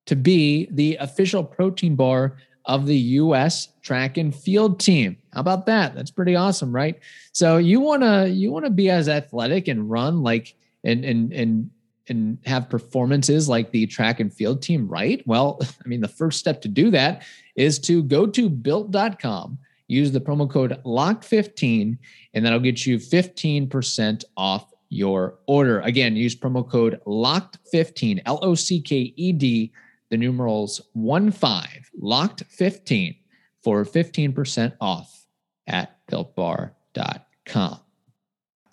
to 0.08 0.16
be 0.16 0.68
the 0.72 0.98
official 0.98 1.44
protein 1.44 1.96
bar 1.96 2.38
of 2.66 2.86
the 2.86 2.98
US 2.98 3.70
track 3.82 4.18
and 4.18 4.36
field 4.36 4.80
team. 4.80 5.18
How 5.34 5.42
about 5.42 5.66
that? 5.66 5.96
That's 5.96 6.12
pretty 6.12 6.36
awesome, 6.36 6.74
right? 6.74 7.00
So 7.32 7.58
you 7.58 7.80
want 7.80 8.04
to 8.04 8.30
you 8.30 8.52
want 8.52 8.66
to 8.66 8.72
be 8.72 8.90
as 8.90 9.10
athletic 9.10 9.68
and 9.68 9.90
run 9.90 10.22
like 10.22 10.56
and 10.84 11.04
and 11.04 11.34
and 11.34 11.70
and 12.08 12.38
have 12.46 12.70
performances 12.70 13.48
like 13.48 13.72
the 13.72 13.88
track 13.88 14.20
and 14.20 14.34
field 14.34 14.62
team, 14.62 14.88
right? 14.88 15.26
Well, 15.26 15.60
I 15.86 15.88
mean 15.88 16.02
the 16.02 16.08
first 16.08 16.40
step 16.40 16.62
to 16.64 16.68
do 16.68 16.92
that 16.92 17.24
is 17.62 17.78
to 17.78 18.02
go 18.02 18.26
to 18.26 18.50
built.com, 18.50 19.60
use 19.88 20.12
the 20.12 20.20
promo 20.20 20.50
code 20.50 20.82
LOCKED15 20.84 21.98
and 22.34 22.46
that'll 22.46 22.60
get 22.60 22.88
you 22.88 22.98
15% 22.98 24.24
off 24.36 24.72
your 24.90 25.38
order. 25.46 25.80
Again, 25.82 26.16
use 26.16 26.36
promo 26.36 26.68
code 26.68 27.00
LOCKED15, 27.06 28.24
L 28.26 28.40
O 28.42 28.56
C 28.56 28.82
K 28.82 29.14
E 29.16 29.32
D, 29.32 29.72
the 30.10 30.18
numerals 30.18 30.82
1 30.94 31.30
5, 31.30 31.92
LOCKED15 32.02 33.18
for 33.64 33.86
15% 33.86 34.74
off 34.82 35.28
at 35.68 35.96
builtbar.com. 36.08 37.80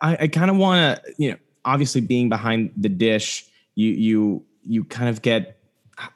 I, 0.00 0.16
I 0.16 0.28
kind 0.28 0.50
of 0.50 0.56
want 0.56 0.96
to, 1.04 1.14
you 1.18 1.32
know, 1.32 1.36
obviously 1.66 2.00
being 2.00 2.30
behind 2.30 2.72
the 2.74 2.88
dish, 2.88 3.44
you 3.74 3.90
you 3.90 4.44
you 4.62 4.84
kind 4.84 5.10
of 5.10 5.20
get 5.20 5.57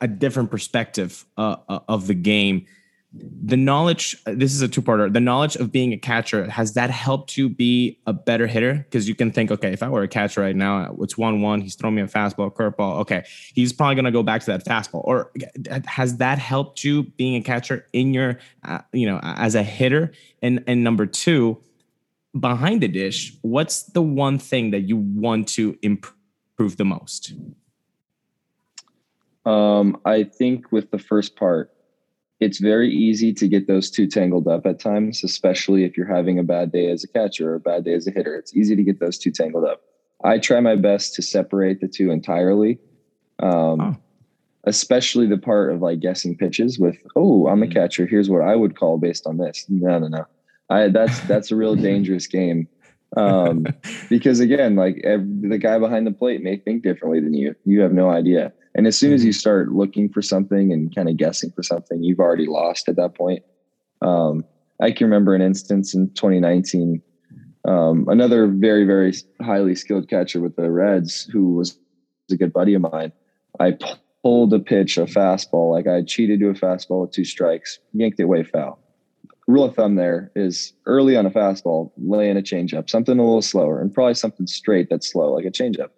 a 0.01 0.09
different 0.09 0.51
perspective 0.51 1.25
uh, 1.37 1.57
uh 1.69 1.81
of 1.89 2.07
the 2.07 2.15
game. 2.15 2.67
The 3.15 3.59
knowledge 3.59 4.17
this 4.25 4.55
is 4.55 4.63
a 4.63 4.69
two-parter. 4.69 5.13
The 5.13 5.21
knowledge 5.21 5.57
of 5.57 5.71
being 5.71 5.93
a 5.93 5.99
catcher 5.99 6.49
has 6.49 6.73
that 6.75 6.89
helped 6.89 7.37
you 7.37 7.51
be 7.51 7.99
a 8.07 8.13
better 8.15 8.47
hitter? 8.47 8.75
Because 8.75 9.07
you 9.07 9.15
can 9.15 9.31
think 9.31 9.51
okay 9.51 9.73
if 9.73 9.83
i 9.83 9.89
were 9.89 10.03
a 10.03 10.09
catcher 10.09 10.41
right 10.41 10.57
now 10.57 10.97
it's 11.01 11.19
one-one 11.19 11.61
he's 11.61 11.75
throwing 11.75 11.95
me 11.97 12.03
a 12.03 12.07
fastball 12.07 12.51
curveball 12.51 13.01
okay 13.01 13.23
he's 13.55 13.71
probably 13.71 13.97
going 13.97 14.07
to 14.07 14.11
go 14.11 14.23
back 14.23 14.41
to 14.43 14.47
that 14.47 14.65
fastball. 14.65 15.03
Or 15.05 15.31
has 15.87 16.17
that 16.17 16.39
helped 16.39 16.85
you 16.85 17.03
being 17.03 17.37
a 17.37 17.43
catcher 17.43 17.87
in 17.93 18.15
your 18.15 18.39
uh, 18.65 18.81
you 18.93 19.07
know 19.07 19.21
as 19.23 19.55
a 19.55 19.63
hitter? 19.63 20.13
And 20.41 20.65
and 20.67 20.83
number 20.83 21.05
two 21.05 21.61
behind 22.39 22.81
the 22.81 22.89
dish 22.89 23.37
what's 23.43 23.83
the 23.83 24.01
one 24.03 24.39
thing 24.39 24.71
that 24.71 24.81
you 24.81 24.97
want 24.97 25.49
to 25.49 25.79
improve 25.83 26.79
the 26.79 26.85
most 26.85 27.35
um 29.47 29.97
i 30.05 30.23
think 30.23 30.71
with 30.73 30.91
the 30.91 30.99
first 30.99 31.37
part 31.37 31.73
it's 32.43 32.59
very 32.59 32.91
easy 32.91 33.33
to 33.35 33.47
get 33.47 33.69
those 33.69 33.89
two 33.89 34.09
tangled 34.09 34.49
up 34.49 34.67
at 34.67 34.81
times, 34.81 35.23
especially 35.23 35.85
if 35.85 35.97
you're 35.97 36.13
having 36.13 36.41
a 36.41 36.43
bad 36.43 36.73
day 36.73 36.91
as 36.91 37.05
a 37.05 37.09
catcher 37.09 37.53
or 37.53 37.55
a 37.55 37.61
bad 37.61 37.85
day 37.85 37.95
as 37.95 38.09
a 38.09 38.11
hitter. 38.11 38.35
It's 38.35 38.55
easy 38.57 38.75
to 38.75 38.83
get 38.83 38.99
those 38.99 39.17
two 39.17 39.31
tangled 39.31 39.65
up. 39.65 39.83
I 40.25 40.39
try 40.39 40.59
my 40.59 40.75
best 40.75 41.15
to 41.15 41.23
separate 41.23 41.81
the 41.81 41.87
two 41.87 42.11
entirely. 42.11 42.81
Um, 43.39 43.81
oh. 43.81 43.97
Especially 44.65 45.27
the 45.27 45.39
part 45.39 45.73
of 45.73 45.83
like 45.83 46.01
guessing 46.01 46.37
pitches 46.37 46.81
with, 46.81 46.97
oh, 47.15 47.47
I'm 47.47 47.63
a 47.63 47.67
mm-hmm. 47.67 47.75
catcher. 47.75 48.07
Here's 48.07 48.29
what 48.29 48.43
I 48.43 48.57
would 48.57 48.77
call 48.77 48.99
based 48.99 49.27
on 49.27 49.39
this. 49.39 49.65
No, 49.69 49.99
no, 49.99 50.09
no. 50.09 50.27
I 50.71 50.89
that's 50.89 51.21
that's 51.21 51.51
a 51.51 51.57
real 51.57 51.77
dangerous 51.91 52.27
game 52.27 52.69
um, 53.17 53.67
because 54.09 54.41
again, 54.41 54.77
like 54.77 55.01
every, 55.05 55.49
the 55.49 55.59
guy 55.59 55.79
behind 55.79 56.07
the 56.07 56.13
plate 56.13 56.43
may 56.43 56.57
think 56.57 56.83
differently 56.83 57.21
than 57.21 57.35
you. 57.35 57.55
You 57.65 57.81
have 57.81 57.93
no 57.93 58.11
idea. 58.11 58.53
And 58.75 58.87
as 58.87 58.99
soon 58.99 59.13
as 59.13 59.25
you 59.25 59.31
mm-hmm. 59.31 59.39
start 59.39 59.73
looking 59.73 60.09
for 60.09 60.23
something 60.23 60.73
and 60.73 60.95
kind 60.95 61.09
of 61.09 61.17
guessing 61.17 61.51
for 61.53 61.63
something, 61.63 62.03
you've 62.03 62.21
already 62.21 62.47
lost 62.47 62.89
at 62.89 62.97
that 62.97 63.15
point. 63.15 63.43
Um, 64.01 64.45
I 64.81 64.91
can 64.93 65.07
remember 65.07 65.35
an 65.35 65.43
instance 65.43 65.95
in 65.95 66.09
2019. 66.15 67.03
Um, 67.65 68.07
another 68.09 68.49
very, 68.49 68.85
very 68.85 69.15
highly 69.41 69.75
skilled 69.75 70.09
catcher 70.09 70.41
with 70.41 70.57
the 70.57 70.71
Reds, 70.71 71.29
who 71.33 71.55
was 71.55 71.79
a 72.31 72.37
good 72.37 72.53
buddy 72.53 72.75
of 72.75 72.83
mine. 72.83 73.13
I 73.61 73.77
pulled 74.23 74.53
a 74.55 74.59
pitch, 74.59 74.97
a 74.97 75.05
fastball, 75.05 75.71
like 75.71 75.87
I 75.87 76.03
cheated 76.03 76.41
to 76.41 76.49
a 76.49 76.55
fastball 76.55 77.03
with 77.03 77.13
two 77.13 77.25
strikes, 77.25 77.79
yanked 77.93 78.19
it 78.19 78.25
way 78.25 78.43
foul. 78.43 78.79
Rule 79.47 79.65
of 79.65 79.75
thumb 79.75 79.97
there 79.97 80.31
is 80.35 80.73
early 80.87 81.17
on 81.17 81.27
a 81.27 81.31
fastball, 81.31 81.93
lay 81.99 82.31
in 82.31 82.37
a 82.37 82.43
changeup, 82.43 82.89
something 82.89 83.19
a 83.19 83.23
little 83.23 83.43
slower, 83.43 83.81
and 83.81 83.93
probably 83.93 84.15
something 84.15 84.47
straight 84.47 84.89
that's 84.89 85.11
slow, 85.11 85.33
like 85.33 85.45
a 85.45 85.51
changeup. 85.51 85.91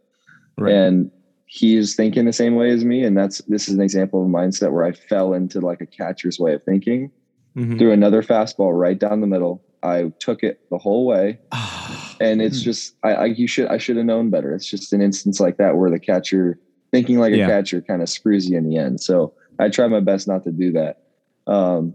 Right. 0.57 0.75
And 0.75 1.11
he's 1.55 1.95
thinking 1.95 2.25
the 2.25 2.33
same 2.33 2.57
way 2.57 2.71
as 2.71 2.85
me. 2.85 3.05
And 3.05 3.17
that's 3.17 3.39
this 3.43 3.69
is 3.69 3.75
an 3.75 3.81
example 3.81 4.21
of 4.21 4.29
a 4.29 4.31
mindset 4.31 4.73
where 4.73 4.85
i 4.85 4.91
fell 4.91 5.35
into 5.35 5.61
like 5.61 5.81
a 5.81 5.87
catcher's 5.87 6.39
way 6.39 6.53
of 6.53 6.63
thinking. 6.65 7.11
Mm-hmm. 7.57 7.79
threw 7.79 7.93
another 7.93 8.21
fastball 8.21 8.77
right 8.77 8.99
down 8.99 9.21
the 9.21 9.29
middle. 9.29 9.65
I 9.81 10.13
took 10.19 10.43
it 10.43 10.69
the 10.71 10.79
whole 10.79 11.07
way. 11.07 11.39
And 12.21 12.41
it's 12.41 12.63
just 12.63 12.95
I, 13.03 13.13
I, 13.13 13.25
you 13.25 13.49
should 13.49 13.67
i 13.67 13.77
should 13.77 13.97
have 13.97 14.07
known 14.07 14.31
better. 14.31 14.55
It's 14.55 14.71
just 14.71 14.93
an 14.93 15.03
instance 15.03 15.41
like 15.41 15.57
that 15.57 15.77
where 15.77 15.91
the 15.91 15.99
catcher 15.99 16.61
thinking 16.93 17.19
like 17.19 17.33
a 17.33 17.39
yeah. 17.39 17.49
catcher 17.49 17.81
kind 17.83 18.03
of 18.03 18.09
screws 18.09 18.49
you 18.49 18.57
in 18.57 18.69
the 18.69 18.77
end. 18.77 19.01
So 19.01 19.35
i 19.59 19.69
try 19.69 19.89
my 19.89 19.99
best 19.99 20.29
not 20.29 20.45
to 20.45 20.53
do 20.53 20.71
that. 20.73 21.03
Um 21.49 21.95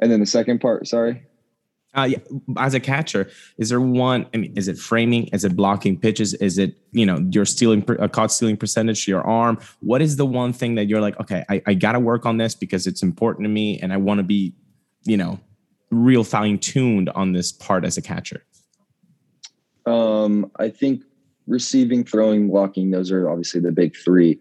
and 0.00 0.10
then 0.10 0.20
the 0.20 0.26
second 0.26 0.60
part 0.60 0.88
sorry 0.88 1.22
uh, 1.94 2.04
yeah, 2.04 2.18
as 2.56 2.72
a 2.72 2.80
catcher, 2.80 3.30
is 3.58 3.68
there 3.68 3.80
one? 3.80 4.26
I 4.32 4.38
mean, 4.38 4.54
is 4.56 4.66
it 4.66 4.78
framing? 4.78 5.26
Is 5.28 5.44
it 5.44 5.54
blocking 5.54 5.98
pitches? 5.98 6.32
Is 6.34 6.56
it 6.56 6.76
you 6.92 7.04
know 7.04 7.18
your 7.30 7.44
stealing 7.44 7.84
a 7.98 8.08
caught 8.08 8.32
stealing 8.32 8.56
percentage, 8.56 9.04
to 9.04 9.10
your 9.10 9.22
arm? 9.22 9.58
What 9.80 10.00
is 10.00 10.16
the 10.16 10.24
one 10.24 10.54
thing 10.54 10.76
that 10.76 10.86
you're 10.86 11.02
like, 11.02 11.20
okay, 11.20 11.44
I, 11.50 11.62
I 11.66 11.74
got 11.74 11.92
to 11.92 12.00
work 12.00 12.24
on 12.24 12.38
this 12.38 12.54
because 12.54 12.86
it's 12.86 13.02
important 13.02 13.44
to 13.44 13.50
me, 13.50 13.78
and 13.80 13.92
I 13.92 13.98
want 13.98 14.18
to 14.18 14.24
be, 14.24 14.54
you 15.04 15.18
know, 15.18 15.38
real 15.90 16.24
fine 16.24 16.58
tuned 16.58 17.10
on 17.10 17.32
this 17.32 17.52
part 17.52 17.84
as 17.84 17.98
a 17.98 18.02
catcher. 18.02 18.42
Um, 19.84 20.50
I 20.56 20.70
think 20.70 21.02
receiving, 21.46 22.04
throwing, 22.04 22.48
blocking; 22.48 22.90
those 22.90 23.12
are 23.12 23.28
obviously 23.28 23.60
the 23.60 23.72
big 23.72 23.94
three. 23.96 24.38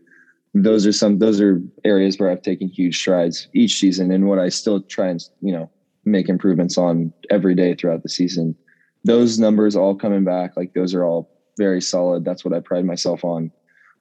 Those 0.54 0.88
are 0.88 0.94
some. 0.94 1.20
Those 1.20 1.42
are 1.42 1.62
areas 1.84 2.18
where 2.18 2.32
I've 2.32 2.44
taken 2.44 2.70
huge 2.70 2.98
strides 2.98 3.50
each 3.54 3.78
season, 3.78 4.10
and 4.10 4.30
what 4.30 4.40
I 4.40 4.48
still 4.48 4.82
try 4.82 5.10
and 5.10 5.22
you 5.42 5.52
know 5.52 5.70
make 6.06 6.30
improvements 6.30 6.78
on 6.78 7.14
every 7.30 7.56
day 7.56 7.76
throughout 7.76 8.04
the 8.04 8.10
season. 8.10 8.56
Those 9.04 9.40
numbers 9.40 9.76
all 9.76 9.96
coming 9.96 10.24
back, 10.24 10.56
like 10.56 10.74
those 10.74 10.94
are 10.94 11.04
all 11.04 11.30
very 11.58 11.82
solid. 11.82 12.26
That's 12.26 12.46
what 12.46 12.54
I 12.54 12.60
pride 12.60 12.86
myself 12.86 13.24
on. 13.24 13.52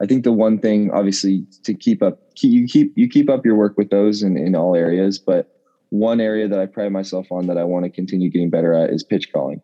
I 0.03 0.07
think 0.07 0.25
the 0.25 0.33
one 0.33 0.59
thing, 0.59 0.91
obviously, 0.93 1.45
to 1.65 1.75
keep 1.75 2.03
up, 2.03 2.35
keep, 2.35 2.53
you 2.53 2.67
keep 2.67 2.93
you 2.97 3.09
keep 3.09 3.29
up 3.29 3.45
your 3.45 3.57
work 3.57 3.77
with 3.77 3.91
those 3.91 4.23
in, 4.23 4.37
in 4.37 4.55
all 4.55 4.75
areas. 4.75 5.19
But 5.19 5.55
one 5.91 6.21
area 6.21 6.49
that 6.49 6.59
I 6.59 6.67
pride 6.67 6.93
myself 6.93 7.31
on 7.31 7.47
that 7.49 7.59
I 7.59 7.65
want 7.65 7.85
to 7.85 7.91
continue 7.91 8.31
getting 8.31 8.51
better 8.51 8.73
at 8.73 8.91
is 8.91 9.03
pitch 9.03 9.33
calling. 9.33 9.61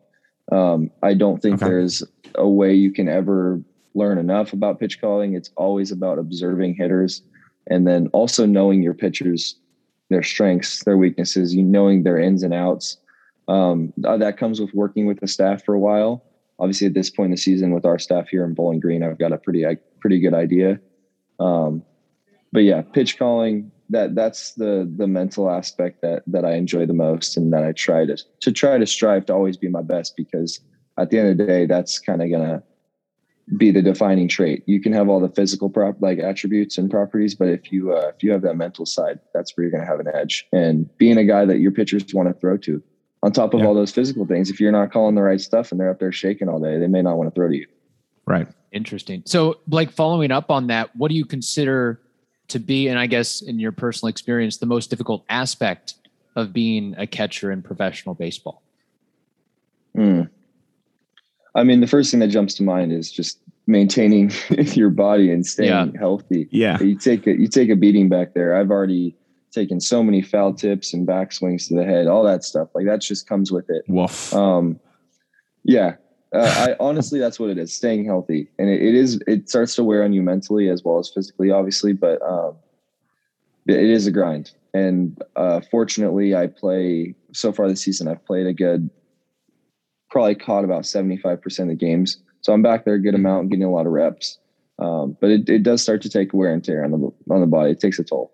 Um, 0.53 0.91
I 1.03 1.15
don't 1.15 1.41
think 1.41 1.57
okay. 1.57 1.67
there's 1.67 2.03
a 2.35 2.49
way 2.49 2.75
you 2.75 2.93
can 2.93 3.09
ever 3.09 3.61
learn 3.95 4.19
enough 4.19 4.53
about 4.53 4.79
pitch 4.79 5.01
calling. 5.01 5.35
It's 5.35 5.51
always 5.57 5.91
about 5.91 6.19
observing 6.19 6.75
hitters 6.75 7.23
and 7.69 7.87
then 7.87 8.09
also 8.09 8.47
knowing 8.47 8.83
your 8.83 8.95
pitchers 8.95 9.57
their 10.09 10.23
strengths, 10.23 10.85
their 10.85 10.97
weaknesses, 10.97 11.55
you 11.55 11.63
knowing 11.63 12.03
their 12.03 12.19
ins 12.19 12.43
and 12.43 12.55
outs. 12.55 12.99
Um, 13.49 13.93
uh, 14.05 14.17
that 14.17 14.39
comes 14.39 14.61
with 14.61 14.73
working 14.75 15.07
with 15.07 15.21
the 15.21 15.29
staff 15.29 15.65
for 15.65 15.75
a 15.75 15.79
while. 15.79 16.25
Obviously, 16.59 16.87
at 16.87 16.95
this 16.95 17.11
point 17.11 17.27
in 17.27 17.31
the 17.33 17.37
season, 17.37 17.73
with 17.73 17.85
our 17.85 17.99
staff 17.99 18.29
here 18.29 18.45
in 18.45 18.55
Bowling 18.55 18.81
Green, 18.81 19.03
I've 19.03 19.19
got 19.19 19.33
a 19.33 19.39
pretty 19.39 19.65
pretty 20.01 20.21
good 20.21 20.35
idea. 20.35 20.81
Um, 21.39 21.83
but 22.53 22.61
yeah, 22.61 22.83
pitch 22.83 23.19
calling 23.19 23.71
that 23.91 24.15
that's 24.15 24.55
the 24.55 24.91
the 24.97 25.07
mental 25.07 25.51
aspect 25.51 26.03
that 26.03 26.23
that 26.27 26.45
I 26.45 26.55
enjoy 26.55 26.87
the 26.87 26.95
most, 26.95 27.37
and 27.37 27.53
that 27.53 27.63
I 27.63 27.73
try 27.73 28.07
to 28.07 28.17
to 28.41 28.53
try 28.53 28.79
to 28.79 28.87
strive 28.87 29.27
to 29.27 29.35
always 29.35 29.57
be 29.57 29.69
my 29.69 29.83
best 29.83 30.17
because 30.17 30.61
at 30.99 31.11
the 31.11 31.19
end 31.19 31.29
of 31.29 31.37
the 31.37 31.47
day, 31.47 31.67
that's 31.67 31.99
kind 31.99 32.23
of 32.23 32.31
gonna 32.31 32.63
be 33.57 33.71
the 33.71 33.83
defining 33.83 34.27
trait. 34.27 34.65
You 34.67 34.81
can 34.81 34.93
have 34.93 35.09
all 35.09 35.21
the 35.21 35.29
physical 35.29 35.71
prop 35.71 35.97
like 36.01 36.19
attributes 36.19 36.79
and 36.79 36.91
properties, 36.91 37.35
but 37.35 37.49
if 37.49 37.71
you 37.71 37.95
uh, 37.95 38.11
if 38.15 38.23
you 38.23 38.33
have 38.33 38.43
that 38.43 38.57
mental 38.57 38.87
side, 38.87 39.21
that's 39.33 39.57
where 39.57 39.65
you're 39.65 39.71
going 39.71 39.85
to 39.85 39.89
have 39.89 40.01
an 40.01 40.09
edge. 40.13 40.47
And 40.53 40.89
being 40.99 41.17
a 41.17 41.25
guy 41.25 41.45
that 41.45 41.59
your 41.59 41.71
pitchers 41.71 42.13
want 42.13 42.29
to 42.29 42.35
throw 42.35 42.57
to, 42.59 42.83
on 43.23 43.33
top 43.33 43.55
of 43.55 43.61
yeah. 43.61 43.67
all 43.67 43.75
those 43.75 43.93
physical 43.93 44.27
things, 44.27 44.51
if 44.51 44.61
you're 44.61 44.73
not 44.73 44.91
calling 44.91 45.15
the 45.15 45.23
right 45.23 45.41
stuff 45.41 45.71
and 45.71 45.81
they're 45.81 45.91
up 45.91 46.01
there 46.01 46.13
shaking 46.13 46.49
all 46.49 46.59
day, 46.59 46.79
they 46.79 46.89
may 46.89 47.03
not 47.03 47.17
want 47.17 47.33
to 47.33 47.35
throw 47.39 47.49
to 47.49 47.57
you. 47.57 47.67
Right. 48.27 48.49
Interesting. 48.73 49.23
So, 49.27 49.61
Blake, 49.69 49.91
following 49.91 50.33
up 50.33 50.51
on 50.51 50.67
that, 50.67 50.95
what 50.97 51.09
do 51.09 51.15
you 51.15 51.25
consider 51.25 52.01
to 52.49 52.59
be, 52.59 52.89
and 52.89 52.99
I 52.99 53.07
guess 53.07 53.41
in 53.41 53.59
your 53.59 53.73
personal 53.73 54.11
experience, 54.11 54.57
the 54.57 54.67
most 54.67 54.91
difficult 54.91 55.25
aspect 55.29 55.95
of 56.35 56.53
being 56.53 56.95
a 56.99 57.07
catcher 57.07 57.51
in 57.53 57.63
professional 57.63 58.15
baseball? 58.15 58.63
Hmm. 59.95 60.23
I 61.57 61.65
mean, 61.65 61.81
the 61.81 61.87
first 61.87 62.11
thing 62.11 62.21
that 62.21 62.29
jumps 62.29 62.55
to 62.55 62.63
mind 62.63 62.93
is 62.93 63.11
just 63.11 63.41
maintaining 63.67 64.31
your 64.51 64.91
body 64.91 65.31
and 65.33 65.45
staying 65.45 65.71
yeah. 65.71 65.99
healthy. 65.99 66.49
Yeah. 66.51 66.81
You 66.81 66.97
take 66.97 67.27
a 67.27 67.33
you 67.33 67.49
take 67.49 67.71
a 67.71 67.77
beating 67.77 68.09
back 68.09 68.35
there. 68.35 68.55
I've 68.55 68.71
already 68.71 69.17
taken 69.53 69.81
so 69.81 70.03
many 70.03 70.21
foul 70.21 70.53
tips 70.53 70.93
and 70.93 71.09
backswings 71.09 71.67
to 71.69 71.75
the 71.75 71.85
head, 71.85 72.07
all 72.07 72.23
that 72.25 72.45
stuff. 72.45 72.69
Like 72.75 72.85
that 72.85 73.01
just 73.01 73.27
comes 73.27 73.51
with 73.51 73.69
it. 73.71 73.85
Woof. 73.89 74.33
Um, 74.35 74.79
yeah. 75.65 75.97
Uh, 76.33 76.69
I 76.69 76.77
honestly, 76.79 77.19
that's 77.19 77.41
what 77.41 77.49
it 77.49 77.57
is. 77.57 77.75
Staying 77.75 78.05
healthy, 78.05 78.51
and 78.59 78.69
it, 78.69 78.83
it 78.83 78.95
is. 78.95 79.21
It 79.27 79.49
starts 79.49 79.75
to 79.77 79.85
wear 79.85 80.03
on 80.03 80.13
you 80.13 80.23
mentally 80.23 80.69
as 80.69 80.85
well 80.85 80.99
as 80.99 81.09
physically, 81.09 81.51
obviously. 81.51 81.93
But 81.93 82.21
um, 82.21 82.57
it 83.67 83.79
is 83.79 84.07
a 84.07 84.11
grind. 84.11 84.51
And 84.75 85.23
uh, 85.37 85.61
fortunately, 85.71 86.35
I 86.35 86.49
play 86.49 87.15
so 87.33 87.53
far 87.53 87.69
this 87.69 87.81
season. 87.81 88.09
I've 88.09 88.25
played 88.27 88.47
a 88.47 88.53
good 88.53 88.91
probably 90.11 90.35
caught 90.35 90.65
about 90.65 90.83
75% 90.83 91.59
of 91.59 91.69
the 91.69 91.75
games. 91.75 92.19
So 92.41 92.53
I'm 92.53 92.63
back 92.63 92.85
there 92.85 92.95
a 92.95 93.01
good 93.01 93.15
amount, 93.15 93.51
getting 93.51 93.65
a 93.65 93.71
lot 93.71 93.87
of 93.87 93.93
reps. 93.93 94.39
Um, 94.79 95.17
but 95.21 95.31
it, 95.31 95.49
it 95.49 95.63
does 95.63 95.83
start 95.83 96.03
to 96.03 96.09
take 96.09 96.33
wear 96.33 96.53
and 96.53 96.63
tear 96.63 96.85
on 96.85 96.91
the 96.91 97.13
on 97.31 97.41
the 97.41 97.47
body. 97.47 97.71
It 97.71 97.81
takes 97.81 97.99
a 97.99 98.05
toll. 98.05 98.33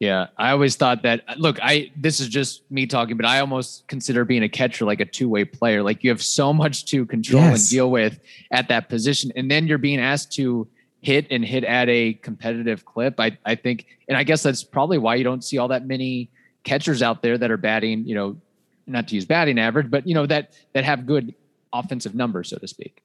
Yeah, 0.00 0.28
I 0.36 0.52
always 0.52 0.76
thought 0.76 1.02
that. 1.02 1.24
Look, 1.38 1.58
I 1.60 1.90
this 1.96 2.20
is 2.20 2.28
just 2.28 2.62
me 2.70 2.86
talking, 2.86 3.16
but 3.16 3.26
I 3.26 3.40
almost 3.40 3.88
consider 3.88 4.24
being 4.24 4.44
a 4.44 4.48
catcher 4.48 4.84
like 4.84 5.00
a 5.00 5.04
two 5.04 5.28
way 5.28 5.44
player. 5.44 5.82
Like 5.82 6.04
you 6.04 6.10
have 6.10 6.22
so 6.22 6.52
much 6.52 6.84
to 6.86 7.04
control 7.04 7.42
yes. 7.42 7.62
and 7.62 7.70
deal 7.70 7.90
with 7.90 8.20
at 8.52 8.68
that 8.68 8.88
position, 8.88 9.32
and 9.34 9.50
then 9.50 9.66
you're 9.66 9.76
being 9.76 9.98
asked 9.98 10.32
to 10.34 10.68
hit 11.00 11.26
and 11.30 11.44
hit 11.44 11.64
at 11.64 11.88
a 11.88 12.14
competitive 12.14 12.84
clip. 12.84 13.18
I 13.18 13.36
I 13.44 13.56
think, 13.56 13.86
and 14.08 14.16
I 14.16 14.22
guess 14.22 14.42
that's 14.42 14.62
probably 14.62 14.98
why 14.98 15.16
you 15.16 15.24
don't 15.24 15.42
see 15.42 15.58
all 15.58 15.68
that 15.68 15.84
many 15.84 16.30
catchers 16.62 17.02
out 17.02 17.22
there 17.22 17.36
that 17.36 17.50
are 17.50 17.56
batting, 17.56 18.06
you 18.06 18.14
know, 18.14 18.36
not 18.88 19.08
to 19.08 19.14
use 19.14 19.24
batting 19.24 19.58
average, 19.58 19.90
but 19.90 20.06
you 20.06 20.14
know 20.14 20.26
that 20.26 20.54
that 20.72 20.84
have 20.84 21.06
good 21.06 21.34
offensive 21.72 22.14
numbers, 22.14 22.50
so 22.50 22.58
to 22.58 22.68
speak. 22.68 23.02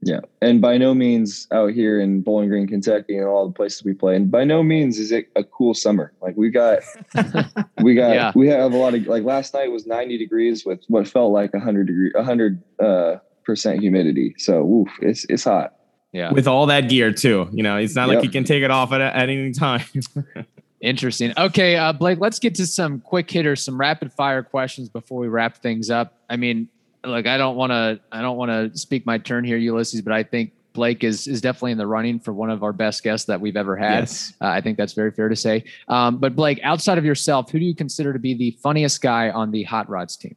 Yeah, 0.00 0.20
and 0.40 0.60
by 0.60 0.78
no 0.78 0.94
means 0.94 1.48
out 1.50 1.72
here 1.72 2.00
in 2.00 2.20
Bowling 2.20 2.48
Green, 2.48 2.68
Kentucky, 2.68 3.16
and 3.16 3.26
all 3.26 3.46
the 3.48 3.52
places 3.52 3.82
we 3.82 3.94
play, 3.94 4.14
and 4.14 4.30
by 4.30 4.44
no 4.44 4.62
means 4.62 4.98
is 4.98 5.10
it 5.10 5.28
a 5.34 5.42
cool 5.42 5.74
summer. 5.74 6.12
Like 6.22 6.36
we 6.36 6.50
got, 6.50 6.80
we 7.82 7.94
got, 7.94 8.14
yeah. 8.14 8.32
we 8.36 8.46
have 8.48 8.72
a 8.72 8.76
lot 8.76 8.94
of 8.94 9.06
like 9.08 9.24
last 9.24 9.54
night 9.54 9.72
was 9.72 9.86
ninety 9.86 10.16
degrees 10.16 10.64
with 10.64 10.80
what 10.86 11.08
felt 11.08 11.32
like 11.32 11.52
hundred 11.52 11.88
degree, 11.88 12.12
hundred 12.16 12.62
uh, 12.78 13.16
percent 13.44 13.80
humidity. 13.80 14.36
So, 14.38 14.62
oof, 14.64 14.88
it's 15.02 15.24
it's 15.28 15.44
hot. 15.44 15.74
Yeah. 16.12 16.32
With 16.32 16.46
all 16.46 16.66
that 16.66 16.88
gear 16.88 17.12
too. 17.12 17.48
You 17.52 17.62
know, 17.62 17.76
it's 17.76 17.94
not 17.94 18.08
yep. 18.08 18.16
like 18.16 18.24
you 18.24 18.30
can 18.30 18.44
take 18.44 18.62
it 18.62 18.70
off 18.70 18.92
at, 18.92 19.00
at 19.00 19.28
any 19.28 19.52
time. 19.52 19.84
Interesting. 20.80 21.32
Okay, 21.36 21.76
uh, 21.76 21.92
Blake, 21.92 22.20
let's 22.20 22.38
get 22.38 22.54
to 22.56 22.66
some 22.66 23.00
quick 23.00 23.30
hitters, 23.30 23.64
some 23.64 23.78
rapid 23.78 24.12
fire 24.12 24.42
questions 24.42 24.88
before 24.88 25.18
we 25.18 25.28
wrap 25.28 25.56
things 25.56 25.90
up. 25.90 26.14
I 26.30 26.36
mean, 26.36 26.68
look, 27.04 27.26
I 27.26 27.36
don't 27.36 27.56
want 27.56 27.70
to, 27.70 28.00
I 28.12 28.22
don't 28.22 28.36
want 28.36 28.50
to 28.50 28.78
speak 28.78 29.04
my 29.04 29.18
turn 29.18 29.44
here, 29.44 29.56
Ulysses, 29.56 30.02
but 30.02 30.12
I 30.12 30.22
think 30.22 30.52
Blake 30.74 31.02
is 31.02 31.26
is 31.26 31.40
definitely 31.40 31.72
in 31.72 31.78
the 31.78 31.86
running 31.86 32.20
for 32.20 32.32
one 32.32 32.50
of 32.50 32.62
our 32.62 32.72
best 32.72 33.02
guests 33.02 33.26
that 33.26 33.40
we've 33.40 33.56
ever 33.56 33.76
had. 33.76 34.00
Yes. 34.00 34.32
Uh, 34.40 34.46
I 34.46 34.60
think 34.60 34.78
that's 34.78 34.92
very 34.92 35.10
fair 35.10 35.28
to 35.28 35.34
say. 35.34 35.64
Um, 35.88 36.18
but 36.18 36.36
Blake, 36.36 36.60
outside 36.62 36.98
of 36.98 37.04
yourself, 37.04 37.50
who 37.50 37.58
do 37.58 37.64
you 37.64 37.74
consider 37.74 38.12
to 38.12 38.18
be 38.20 38.34
the 38.34 38.52
funniest 38.62 39.02
guy 39.02 39.30
on 39.30 39.50
the 39.50 39.64
Hot 39.64 39.88
Rods 39.88 40.16
team? 40.16 40.36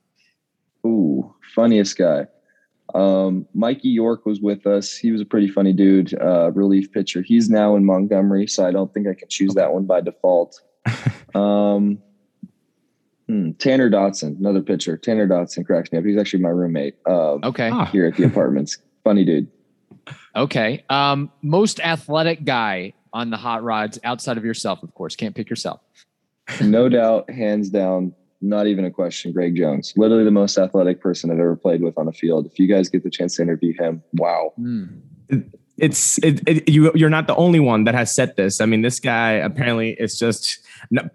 Ooh, 0.83 1.35
funniest 1.53 1.95
guy. 1.95 2.25
Um, 2.93 3.47
Mikey 3.53 3.89
York 3.89 4.25
was 4.25 4.41
with 4.41 4.65
us. 4.67 4.95
He 4.95 5.11
was 5.11 5.21
a 5.21 5.25
pretty 5.25 5.47
funny 5.47 5.73
dude, 5.73 6.13
uh, 6.19 6.51
relief 6.51 6.91
pitcher. 6.91 7.21
He's 7.21 7.49
now 7.49 7.75
in 7.75 7.85
Montgomery, 7.85 8.47
so 8.47 8.65
I 8.65 8.71
don't 8.71 8.93
think 8.93 9.07
I 9.07 9.13
can 9.13 9.29
choose 9.29 9.53
that 9.55 9.73
one 9.73 9.85
by 9.85 10.01
default. 10.01 10.59
um, 11.35 11.99
hmm, 13.27 13.51
Tanner 13.53 13.89
Dodson, 13.89 14.35
another 14.39 14.61
pitcher. 14.61 14.97
Tanner 14.97 15.27
Dodson 15.27 15.63
cracks 15.63 15.91
me 15.91 15.99
up. 15.99 16.05
He's 16.05 16.17
actually 16.17 16.43
my 16.43 16.49
roommate. 16.49 16.95
Uh, 17.07 17.33
okay, 17.43 17.71
here 17.91 18.05
at 18.05 18.15
the 18.15 18.23
apartments. 18.23 18.77
Funny 19.03 19.25
dude. 19.25 19.47
Okay. 20.35 20.83
Um, 20.89 21.31
most 21.41 21.79
athletic 21.79 22.45
guy 22.45 22.93
on 23.13 23.29
the 23.29 23.37
hot 23.37 23.63
rods 23.63 23.99
outside 24.03 24.37
of 24.37 24.45
yourself, 24.45 24.83
of 24.83 24.93
course. 24.93 25.15
Can't 25.15 25.35
pick 25.35 25.49
yourself. 25.49 25.81
no 26.61 26.89
doubt, 26.89 27.29
hands 27.29 27.69
down, 27.69 28.13
not 28.41 28.67
even 28.67 28.85
a 28.85 28.91
question. 28.91 29.31
Greg 29.31 29.55
Jones, 29.55 29.93
literally 29.95 30.23
the 30.23 30.31
most 30.31 30.57
athletic 30.57 30.99
person 30.99 31.31
I've 31.31 31.39
ever 31.39 31.55
played 31.55 31.81
with 31.81 31.97
on 31.97 32.07
a 32.07 32.11
field. 32.11 32.45
If 32.45 32.59
you 32.59 32.67
guys 32.67 32.89
get 32.89 33.03
the 33.03 33.09
chance 33.09 33.35
to 33.35 33.43
interview 33.43 33.73
him, 33.77 34.03
wow. 34.13 34.53
Mm. 34.59 35.01
It's 35.77 36.19
it, 36.19 36.47
it, 36.47 36.69
you. 36.69 36.91
You're 36.93 37.09
not 37.09 37.25
the 37.25 37.35
only 37.35 37.59
one 37.59 37.85
that 37.85 37.95
has 37.95 38.13
said 38.13 38.35
this. 38.35 38.61
I 38.61 38.65
mean, 38.65 38.81
this 38.83 38.99
guy 38.99 39.31
apparently 39.31 39.91
is 39.93 40.19
just 40.19 40.59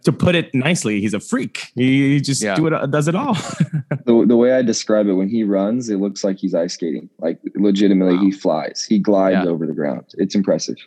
to 0.04 0.12
put 0.12 0.34
it 0.34 0.52
nicely. 0.54 1.00
He's 1.00 1.14
a 1.14 1.20
freak. 1.20 1.70
He 1.76 2.20
just 2.20 2.42
yeah. 2.42 2.56
do 2.56 2.66
it, 2.66 2.90
does 2.90 3.06
it 3.06 3.14
all. 3.14 3.34
the, 4.04 4.24
the 4.26 4.36
way 4.36 4.54
I 4.54 4.62
describe 4.62 5.06
it, 5.06 5.12
when 5.12 5.28
he 5.28 5.44
runs, 5.44 5.88
it 5.88 5.98
looks 5.98 6.24
like 6.24 6.38
he's 6.38 6.54
ice 6.54 6.74
skating. 6.74 7.08
Like 7.18 7.38
legitimately, 7.54 8.16
wow. 8.16 8.22
he 8.22 8.32
flies. 8.32 8.84
He 8.88 8.98
glides 8.98 9.44
yeah. 9.44 9.50
over 9.50 9.66
the 9.66 9.72
ground. 9.72 10.06
It's 10.14 10.34
impressive. 10.34 10.78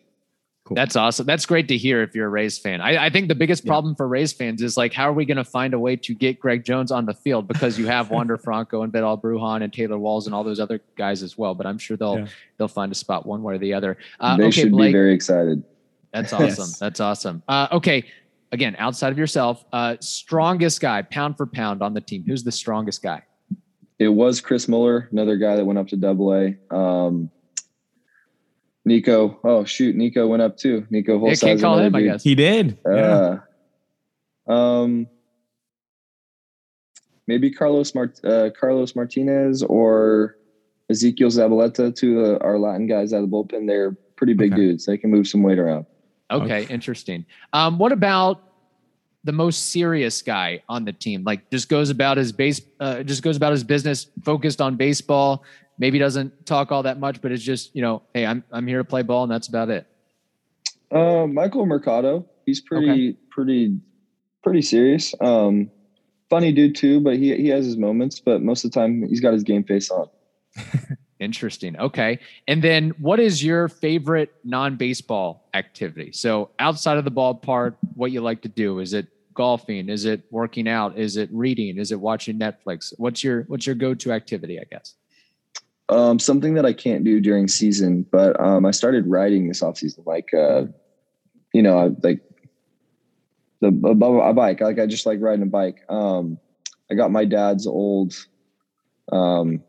Cool. 0.69 0.75
That's 0.75 0.95
awesome. 0.95 1.25
That's 1.25 1.47
great 1.47 1.67
to 1.69 1.77
hear 1.77 2.03
if 2.03 2.13
you're 2.13 2.27
a 2.27 2.29
Rays 2.29 2.59
fan. 2.59 2.79
I, 2.79 3.05
I 3.05 3.09
think 3.09 3.27
the 3.27 3.33
biggest 3.33 3.65
yeah. 3.65 3.69
problem 3.69 3.95
for 3.95 4.07
Rays 4.07 4.31
fans 4.33 4.61
is 4.61 4.77
like, 4.77 4.93
how 4.93 5.09
are 5.09 5.13
we 5.13 5.25
going 5.25 5.37
to 5.37 5.43
find 5.43 5.73
a 5.73 5.79
way 5.79 5.95
to 5.95 6.13
get 6.13 6.39
Greg 6.39 6.63
Jones 6.63 6.91
on 6.91 7.07
the 7.07 7.13
field? 7.15 7.47
Because 7.47 7.79
you 7.79 7.87
have 7.87 8.11
Wander 8.11 8.37
Franco 8.43 8.83
and 8.83 8.93
Vidal 8.93 9.17
Bruján 9.17 9.63
and 9.63 9.73
Taylor 9.73 9.97
Walls 9.97 10.27
and 10.27 10.35
all 10.35 10.43
those 10.43 10.59
other 10.59 10.79
guys 10.95 11.23
as 11.23 11.39
well. 11.39 11.55
But 11.55 11.65
I'm 11.65 11.79
sure 11.79 11.97
they'll 11.97 12.19
yeah. 12.19 12.27
they'll 12.57 12.67
find 12.67 12.91
a 12.91 12.95
spot 12.95 13.25
one 13.25 13.41
way 13.41 13.55
or 13.55 13.57
the 13.57 13.73
other. 13.73 13.97
Uh, 14.19 14.37
they 14.37 14.43
okay, 14.43 14.61
should 14.61 14.71
Blake, 14.71 14.89
be 14.89 14.93
very 14.93 15.11
excited. 15.15 15.63
That's 16.13 16.33
awesome. 16.33 16.45
yes. 16.47 16.77
That's 16.77 16.99
awesome. 16.99 17.41
Uh, 17.47 17.67
okay, 17.71 18.05
again, 18.51 18.75
outside 18.77 19.11
of 19.11 19.17
yourself, 19.17 19.65
uh, 19.73 19.95
strongest 20.01 20.81
guy, 20.81 21.01
pound 21.01 21.35
for 21.35 21.47
pound 21.47 21.81
on 21.81 21.95
the 21.95 22.01
team. 22.01 22.23
Who's 22.27 22.43
the 22.43 22.51
strongest 22.51 23.01
guy? 23.01 23.23
It 23.97 24.09
was 24.09 24.39
Chris 24.39 24.67
Muller, 24.67 25.09
another 25.11 25.35
guy 25.35 25.55
that 25.55 25.65
went 25.65 25.79
up 25.79 25.87
to 25.87 25.97
Double 25.97 26.31
A. 26.35 26.55
Um, 26.75 27.31
Niko. 28.89 29.37
Oh 29.43 29.63
shoot, 29.65 29.95
Niko 29.95 30.27
went 30.27 30.41
up 30.41 30.57
too. 30.57 30.87
Niko 30.91 31.19
Hulsizer. 31.19 31.41
can't 31.41 31.61
call 31.61 31.77
him. 31.77 31.93
Dude. 31.93 32.01
I 32.01 32.05
guess 32.05 32.23
he 32.23 32.35
did. 32.35 32.77
Uh, 32.85 33.37
Um, 34.49 35.07
maybe 37.27 37.51
Carlos 37.51 37.93
Mart- 37.93 38.19
uh, 38.25 38.49
Carlos 38.59 38.95
Martinez 38.95 39.61
or 39.63 40.37
Ezequiel 40.91 41.29
Zabaleta, 41.29 41.95
two 41.95 42.21
of 42.21 42.41
our 42.41 42.57
Latin 42.57 42.87
guys 42.87 43.13
out 43.13 43.23
of 43.23 43.29
the 43.29 43.35
bullpen. 43.35 43.67
They're 43.67 43.91
pretty 44.15 44.33
big 44.33 44.53
okay. 44.53 44.61
dudes. 44.61 44.85
They 44.87 44.97
can 44.97 45.11
move 45.11 45.27
some 45.27 45.43
weight 45.43 45.59
around. 45.59 45.85
Okay, 46.31 46.63
okay. 46.63 46.73
interesting. 46.73 47.25
Um, 47.53 47.77
what 47.77 47.91
about 47.91 48.41
the 49.23 49.31
most 49.31 49.69
serious 49.69 50.21
guy 50.23 50.63
on 50.67 50.85
the 50.85 50.93
team? 50.93 51.23
Like, 51.23 51.51
just 51.51 51.69
goes 51.69 51.91
about 51.91 52.17
his 52.17 52.31
base, 52.31 52.59
uh, 52.79 53.03
just 53.03 53.21
goes 53.21 53.37
about 53.37 53.51
his 53.51 53.63
business, 53.63 54.07
focused 54.23 54.61
on 54.61 54.75
baseball 54.75 55.43
maybe 55.79 55.97
doesn't 55.97 56.45
talk 56.45 56.71
all 56.71 56.83
that 56.83 56.99
much, 56.99 57.21
but 57.21 57.31
it's 57.31 57.43
just, 57.43 57.75
you 57.75 57.81
know, 57.81 58.03
hey, 58.13 58.25
I'm 58.25 58.43
I'm 58.51 58.67
here 58.67 58.77
to 58.77 58.83
play 58.83 59.01
ball 59.01 59.23
and 59.23 59.31
that's 59.31 59.47
about 59.47 59.69
it. 59.69 59.87
Uh, 60.91 61.25
Michael 61.25 61.65
Mercado, 61.65 62.27
he's 62.45 62.61
pretty 62.61 63.09
okay. 63.09 63.17
pretty 63.31 63.79
pretty 64.43 64.61
serious. 64.61 65.15
Um, 65.19 65.71
funny 66.29 66.51
dude 66.51 66.75
too, 66.75 66.99
but 66.99 67.17
he 67.17 67.35
he 67.35 67.47
has 67.47 67.65
his 67.65 67.77
moments, 67.77 68.19
but 68.19 68.41
most 68.43 68.63
of 68.63 68.71
the 68.71 68.79
time 68.79 69.07
he's 69.07 69.21
got 69.21 69.33
his 69.33 69.43
game 69.43 69.63
face 69.63 69.89
on. 69.89 70.07
Interesting. 71.19 71.77
Okay. 71.77 72.19
And 72.47 72.61
then 72.61 72.91
what 72.97 73.19
is 73.19 73.43
your 73.43 73.67
favorite 73.67 74.33
non-baseball 74.45 75.49
activity? 75.53 76.13
So 76.13 76.49
outside 76.59 76.97
of 76.97 77.03
the 77.03 77.11
ballpark, 77.11 77.75
what 77.95 78.11
you 78.11 78.21
like 78.21 78.41
to 78.43 78.47
do? 78.47 78.79
Is 78.79 78.93
it 78.93 79.07
golfing? 79.33 79.89
Is 79.89 80.05
it 80.05 80.23
working 80.31 80.67
out? 80.67 80.97
Is 80.97 81.17
it 81.17 81.29
reading? 81.33 81.77
Is 81.77 81.91
it 81.91 81.99
watching 81.99 82.39
Netflix? 82.39 82.93
What's 82.97 83.21
your 83.21 83.43
what's 83.43 83.65
your 83.65 83.75
go-to 83.75 84.13
activity, 84.13 84.59
I 84.59 84.63
guess? 84.71 84.95
Um, 85.89 86.19
something 86.19 86.53
that 86.53 86.65
I 86.65 86.73
can't 86.73 87.03
do 87.03 87.19
during 87.19 87.47
season, 87.47 88.05
but 88.11 88.39
um, 88.39 88.65
I 88.65 88.71
started 88.71 89.07
riding 89.07 89.47
this 89.47 89.63
off 89.63 89.77
season, 89.77 90.03
like 90.05 90.31
uh, 90.33 90.65
you 91.51 91.63
know, 91.63 91.95
like 92.03 92.21
the 93.59 93.67
a, 93.67 94.29
a 94.29 94.33
bike. 94.33 94.61
Like 94.61 94.79
I 94.79 94.85
just 94.85 95.05
like 95.05 95.19
riding 95.21 95.43
a 95.43 95.47
bike. 95.47 95.83
Um, 95.89 96.37
I 96.91 96.95
got 96.95 97.11
my 97.11 97.25
dad's 97.25 97.65
old. 97.65 98.13
Um, 99.11 99.63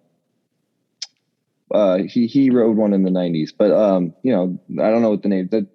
uh, 1.72 1.98
he 1.98 2.26
he 2.26 2.50
rode 2.50 2.76
one 2.76 2.92
in 2.92 3.02
the 3.02 3.10
'90s, 3.10 3.50
but 3.56 3.72
um, 3.72 4.12
you 4.22 4.32
know, 4.32 4.58
I 4.82 4.90
don't 4.90 5.02
know 5.02 5.10
what 5.10 5.22
the 5.22 5.28
name, 5.28 5.48
the 5.48 5.66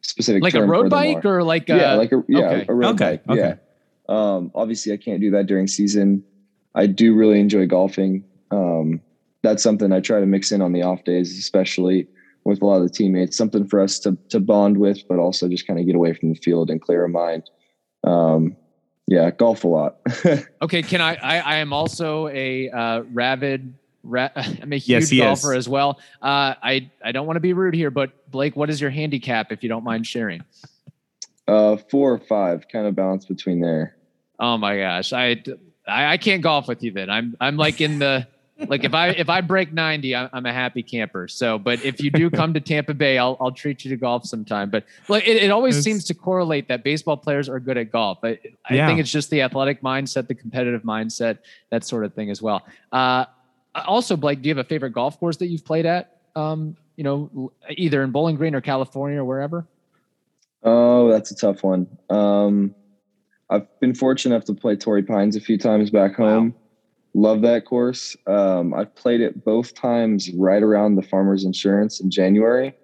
specific 0.00 0.42
like 0.42 0.54
a 0.54 0.64
road 0.64 0.90
bike 0.90 1.24
or 1.24 1.42
like 1.42 1.68
a, 1.68 1.76
yeah, 1.76 1.94
like 1.94 2.12
a 2.12 2.24
yeah, 2.28 2.38
okay. 2.40 2.66
a 2.68 2.74
road 2.74 2.94
okay. 2.94 3.20
bike. 3.24 3.38
Okay. 3.38 3.38
Yeah. 3.38 3.56
Um, 4.08 4.50
obviously, 4.54 4.92
I 4.92 4.96
can't 4.96 5.20
do 5.20 5.30
that 5.32 5.46
during 5.46 5.68
season. 5.68 6.24
I 6.74 6.86
do 6.86 7.14
really 7.14 7.38
enjoy 7.38 7.66
golfing. 7.66 8.24
Um, 8.50 9.00
that's 9.42 9.62
something 9.62 9.92
I 9.92 10.00
try 10.00 10.20
to 10.20 10.26
mix 10.26 10.52
in 10.52 10.62
on 10.62 10.72
the 10.72 10.82
off 10.82 11.04
days, 11.04 11.38
especially 11.38 12.06
with 12.44 12.62
a 12.62 12.66
lot 12.66 12.76
of 12.76 12.82
the 12.82 12.90
teammates. 12.90 13.36
Something 13.36 13.66
for 13.66 13.80
us 13.80 13.98
to 14.00 14.16
to 14.30 14.40
bond 14.40 14.78
with, 14.78 15.06
but 15.08 15.18
also 15.18 15.48
just 15.48 15.66
kind 15.66 15.78
of 15.78 15.86
get 15.86 15.94
away 15.94 16.14
from 16.14 16.30
the 16.30 16.36
field 16.36 16.70
and 16.70 16.80
clear 16.80 17.04
a 17.04 17.08
mind. 17.08 17.50
Um, 18.04 18.56
yeah, 19.06 19.30
golf 19.30 19.64
a 19.64 19.68
lot. 19.68 19.96
okay, 20.62 20.82
can 20.82 21.00
I, 21.00 21.14
I? 21.16 21.38
I 21.38 21.56
am 21.56 21.72
also 21.72 22.28
a 22.28 22.70
uh, 22.70 23.02
rabid. 23.12 23.74
Ra- 24.04 24.30
I'm 24.36 24.72
a 24.72 24.78
huge 24.78 25.12
yes, 25.12 25.42
golfer 25.42 25.52
is. 25.52 25.58
as 25.58 25.68
well. 25.68 26.00
Uh, 26.20 26.54
I 26.62 26.90
I 27.04 27.12
don't 27.12 27.26
want 27.26 27.36
to 27.36 27.40
be 27.40 27.52
rude 27.52 27.74
here, 27.74 27.90
but 27.90 28.30
Blake, 28.30 28.56
what 28.56 28.70
is 28.70 28.80
your 28.80 28.90
handicap 28.90 29.52
if 29.52 29.62
you 29.62 29.68
don't 29.68 29.84
mind 29.84 30.06
sharing? 30.06 30.42
Uh, 31.48 31.76
four 31.76 32.12
or 32.12 32.18
five, 32.18 32.66
kind 32.68 32.86
of 32.86 32.94
balance 32.94 33.26
between 33.26 33.60
there. 33.60 33.96
Oh 34.38 34.56
my 34.56 34.78
gosh, 34.78 35.12
I, 35.12 35.42
I 35.86 36.12
I 36.12 36.16
can't 36.16 36.42
golf 36.42 36.68
with 36.68 36.82
you 36.82 36.92
then. 36.92 37.10
I'm 37.10 37.36
I'm 37.40 37.56
like 37.56 37.80
in 37.80 37.98
the 37.98 38.26
like 38.58 38.84
if 38.84 38.94
I 38.94 39.08
if 39.08 39.28
I 39.28 39.40
break 39.40 39.72
90, 39.72 40.14
I'm, 40.14 40.30
I'm, 40.32 40.46
a 40.46 40.52
happy 40.52 40.82
camper. 40.82 41.28
So, 41.28 41.58
but 41.58 41.84
if 41.84 42.00
you 42.00 42.10
do 42.10 42.30
come 42.30 42.54
to 42.54 42.60
Tampa 42.60 42.94
Bay, 42.94 43.18
I'll 43.18 43.36
I'll 43.40 43.52
treat 43.52 43.84
you 43.84 43.90
to 43.90 43.96
golf 43.96 44.24
sometime. 44.26 44.70
But 44.70 44.84
like 45.08 45.26
it, 45.26 45.42
it 45.42 45.50
always 45.50 45.76
it's, 45.76 45.84
seems 45.84 46.04
to 46.04 46.14
correlate 46.14 46.68
that 46.68 46.84
baseball 46.84 47.16
players 47.16 47.48
are 47.48 47.60
good 47.60 47.76
at 47.76 47.90
golf. 47.90 48.18
I, 48.22 48.38
I 48.68 48.74
yeah. 48.74 48.86
think 48.86 49.00
it's 49.00 49.10
just 49.10 49.30
the 49.30 49.42
athletic 49.42 49.82
mindset, 49.82 50.28
the 50.28 50.34
competitive 50.34 50.82
mindset, 50.82 51.38
that 51.70 51.84
sort 51.84 52.04
of 52.04 52.14
thing 52.14 52.30
as 52.30 52.40
well. 52.40 52.66
Uh, 52.92 53.24
also, 53.74 54.16
Blake, 54.16 54.42
do 54.42 54.48
you 54.48 54.54
have 54.54 54.64
a 54.64 54.68
favorite 54.68 54.90
golf 54.90 55.18
course 55.18 55.38
that 55.38 55.46
you've 55.46 55.64
played 55.64 55.86
at? 55.86 56.18
Um, 56.36 56.76
you 56.96 57.04
know, 57.04 57.52
either 57.70 58.02
in 58.02 58.10
Bowling 58.10 58.36
Green 58.36 58.54
or 58.54 58.60
California 58.60 59.18
or 59.18 59.24
wherever. 59.24 59.66
Oh, 60.62 61.10
that's 61.10 61.30
a 61.30 61.34
tough 61.34 61.64
one. 61.64 61.86
Um, 62.10 62.74
I've 63.50 63.66
been 63.80 63.94
fortunate 63.94 64.34
enough 64.34 64.46
to 64.46 64.54
play 64.54 64.76
Torrey 64.76 65.02
Pines 65.02 65.36
a 65.36 65.40
few 65.40 65.58
times 65.58 65.90
back 65.90 66.14
home. 66.14 66.50
Wow. 66.50 66.61
Love 67.14 67.42
that 67.42 67.66
course. 67.66 68.16
Um, 68.26 68.72
I've 68.72 68.94
played 68.94 69.20
it 69.20 69.44
both 69.44 69.74
times 69.74 70.30
right 70.32 70.62
around 70.62 70.96
the 70.96 71.02
Farmers 71.02 71.44
Insurance 71.44 72.00
in 72.00 72.10
January, 72.10 72.74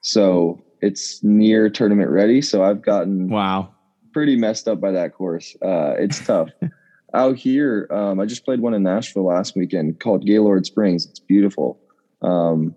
so 0.00 0.62
it's 0.82 1.22
near 1.22 1.70
tournament 1.70 2.10
ready. 2.10 2.42
So 2.42 2.64
I've 2.64 2.82
gotten 2.82 3.28
wow 3.28 3.72
pretty 4.16 4.34
messed 4.34 4.66
up 4.66 4.80
by 4.80 4.90
that 4.90 5.12
course. 5.12 5.54
Uh, 5.60 5.92
it's 5.98 6.24
tough. 6.24 6.48
Out 7.12 7.36
here, 7.36 7.86
um, 7.90 8.18
I 8.18 8.24
just 8.24 8.46
played 8.46 8.60
one 8.60 8.72
in 8.72 8.82
Nashville 8.82 9.26
last 9.26 9.54
weekend 9.54 10.00
called 10.00 10.24
Gaylord 10.24 10.64
Springs. 10.64 11.04
It's 11.04 11.18
beautiful 11.18 11.78
um, 12.22 12.74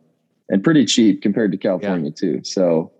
and 0.49 0.61
pretty 0.61 0.83
cheap 0.83 1.21
compared 1.21 1.53
to 1.53 1.57
California 1.57 2.09
yeah. 2.09 2.19
too. 2.19 2.43
So 2.43 2.91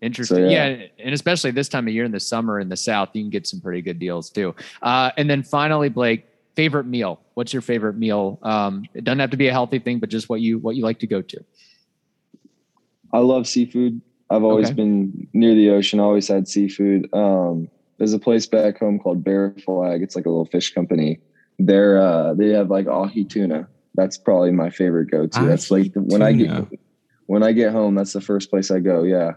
Interesting. 0.00 0.36
So, 0.36 0.42
yeah. 0.44 0.68
yeah. 0.68 0.86
And 0.98 1.14
especially 1.14 1.50
this 1.50 1.68
time 1.68 1.86
of 1.88 1.92
year 1.92 2.04
in 2.04 2.12
the 2.12 2.20
summer 2.20 2.58
in 2.58 2.70
the 2.70 2.76
South, 2.76 3.10
you 3.12 3.22
can 3.22 3.28
get 3.28 3.46
some 3.46 3.60
pretty 3.60 3.82
good 3.82 3.98
deals 3.98 4.30
too. 4.30 4.54
Uh, 4.80 5.10
and 5.18 5.28
then 5.28 5.42
finally, 5.42 5.90
Blake, 5.90 6.26
favorite 6.56 6.86
meal. 6.86 7.20
What's 7.34 7.52
your 7.52 7.62
favorite 7.62 7.96
meal? 7.96 8.38
Um, 8.42 8.86
it 8.94 9.04
doesn't 9.04 9.20
have 9.20 9.30
to 9.30 9.36
be 9.36 9.48
a 9.48 9.52
healthy 9.52 9.78
thing, 9.78 9.98
but 10.00 10.08
just 10.08 10.28
what 10.28 10.40
you 10.40 10.58
what 10.58 10.74
you 10.74 10.82
like 10.82 10.98
to 11.00 11.06
go 11.06 11.22
to. 11.22 11.44
I 13.12 13.18
love 13.18 13.46
seafood. 13.46 14.00
I've 14.28 14.42
always 14.42 14.66
okay. 14.66 14.74
been 14.74 15.28
near 15.32 15.54
the 15.54 15.70
ocean. 15.70 16.00
Always 16.00 16.26
had 16.26 16.48
seafood. 16.48 17.08
Um, 17.12 17.68
there's 17.98 18.12
a 18.12 18.18
place 18.18 18.46
back 18.46 18.78
home 18.78 18.98
called 18.98 19.22
Bear 19.22 19.54
Flag. 19.64 20.02
It's 20.02 20.16
like 20.16 20.26
a 20.26 20.28
little 20.28 20.46
fish 20.46 20.74
company. 20.74 21.20
They're 21.58 22.00
uh, 22.00 22.34
they 22.34 22.48
have 22.48 22.70
like 22.70 22.86
ahi 22.88 23.24
tuna. 23.24 23.68
That's 23.94 24.18
probably 24.18 24.50
my 24.50 24.70
favorite 24.70 25.10
go 25.10 25.26
to. 25.26 25.40
That's 25.44 25.70
like 25.70 25.92
when 25.94 26.20
tuna. 26.20 26.24
I 26.24 26.32
get 26.32 26.80
When 27.26 27.42
I 27.42 27.52
get 27.52 27.72
home, 27.72 27.94
that's 27.94 28.12
the 28.12 28.20
first 28.20 28.50
place 28.50 28.70
I 28.70 28.80
go. 28.80 29.02
Yeah. 29.02 29.32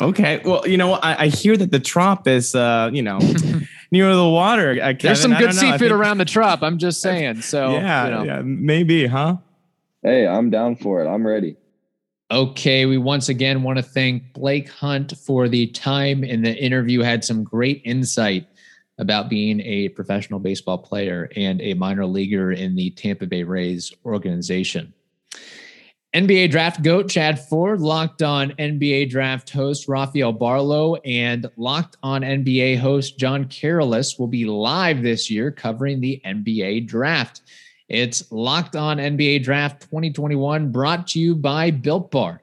Okay. 0.00 0.40
Well, 0.44 0.66
you 0.66 0.76
know, 0.76 0.94
I, 0.94 1.24
I 1.24 1.26
hear 1.26 1.56
that 1.56 1.70
the 1.70 1.80
Trop 1.80 2.26
is, 2.26 2.54
uh, 2.54 2.90
you 2.92 3.02
know, 3.02 3.18
near 3.90 4.14
the 4.14 4.28
water. 4.28 4.78
Uh, 4.82 4.94
There's 4.98 5.20
some 5.20 5.34
good 5.34 5.54
seafood 5.54 5.80
think, 5.80 5.92
around 5.92 6.18
the 6.18 6.24
Trop. 6.24 6.62
I'm 6.62 6.78
just 6.78 7.00
saying. 7.02 7.42
So 7.42 7.72
yeah, 7.72 8.04
you 8.04 8.10
know. 8.10 8.22
yeah, 8.24 8.42
maybe, 8.42 9.06
huh? 9.06 9.36
Hey, 10.02 10.26
I'm 10.26 10.50
down 10.50 10.76
for 10.76 11.02
it. 11.04 11.08
I'm 11.08 11.26
ready. 11.26 11.56
Okay, 12.30 12.86
we 12.86 12.96
once 12.96 13.28
again 13.28 13.64
want 13.64 13.78
to 13.78 13.82
thank 13.82 14.32
Blake 14.32 14.68
Hunt 14.70 15.16
for 15.18 15.48
the 15.48 15.66
time 15.68 16.22
in 16.22 16.42
the 16.42 16.54
interview. 16.56 17.00
Had 17.00 17.24
some 17.24 17.42
great 17.42 17.82
insight 17.84 18.46
about 18.98 19.28
being 19.28 19.60
a 19.62 19.88
professional 19.88 20.38
baseball 20.38 20.78
player 20.78 21.28
and 21.34 21.60
a 21.60 21.74
minor 21.74 22.06
leaguer 22.06 22.52
in 22.52 22.76
the 22.76 22.90
Tampa 22.90 23.26
Bay 23.26 23.42
Rays 23.42 23.92
organization. 24.04 24.94
NBA 26.12 26.50
draft 26.50 26.82
goat 26.82 27.08
Chad 27.08 27.38
Ford, 27.38 27.80
locked 27.80 28.20
on 28.20 28.50
NBA 28.58 29.10
draft 29.10 29.48
host 29.48 29.86
Rafael 29.86 30.34
Barlowe, 30.34 30.98
and 31.04 31.48
locked 31.56 31.98
on 32.02 32.22
NBA 32.22 32.80
host 32.80 33.16
John 33.16 33.44
Karalis 33.44 34.18
will 34.18 34.26
be 34.26 34.44
live 34.44 35.02
this 35.02 35.30
year 35.30 35.52
covering 35.52 36.00
the 36.00 36.20
NBA 36.24 36.88
draft. 36.88 37.42
It's 37.88 38.32
Locked 38.32 38.74
On 38.74 38.96
NBA 38.98 39.44
Draft 39.44 39.82
2021 39.82 40.72
brought 40.72 41.06
to 41.08 41.20
you 41.20 41.36
by 41.36 41.70
Built 41.70 42.10
Bar. 42.10 42.40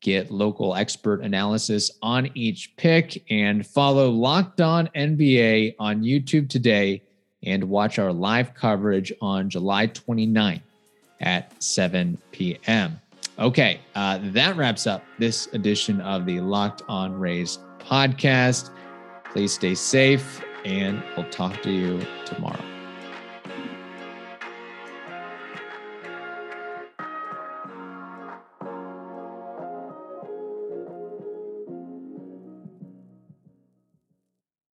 Get 0.00 0.32
local 0.32 0.74
expert 0.74 1.20
analysis 1.22 1.92
on 2.02 2.28
each 2.34 2.76
pick 2.76 3.24
and 3.30 3.64
follow 3.64 4.10
Locked 4.10 4.60
On 4.60 4.88
NBA 4.96 5.76
on 5.78 6.02
YouTube 6.02 6.48
today 6.48 7.02
and 7.44 7.62
watch 7.68 8.00
our 8.00 8.12
live 8.12 8.52
coverage 8.54 9.12
on 9.20 9.48
July 9.48 9.86
29th 9.86 10.62
at 11.20 11.62
7 11.62 12.18
p.m. 12.32 13.00
Okay, 13.38 13.80
uh, 13.94 14.18
that 14.22 14.56
wraps 14.56 14.86
up 14.86 15.02
this 15.18 15.46
edition 15.52 16.00
of 16.00 16.24
the 16.24 16.40
Locked 16.40 16.82
On 16.88 17.18
Rays 17.18 17.58
podcast. 17.78 18.70
Please 19.32 19.52
stay 19.52 19.74
safe, 19.74 20.42
and 20.64 21.02
we'll 21.16 21.28
talk 21.28 21.62
to 21.62 21.70
you 21.70 22.04
tomorrow. 22.24 22.75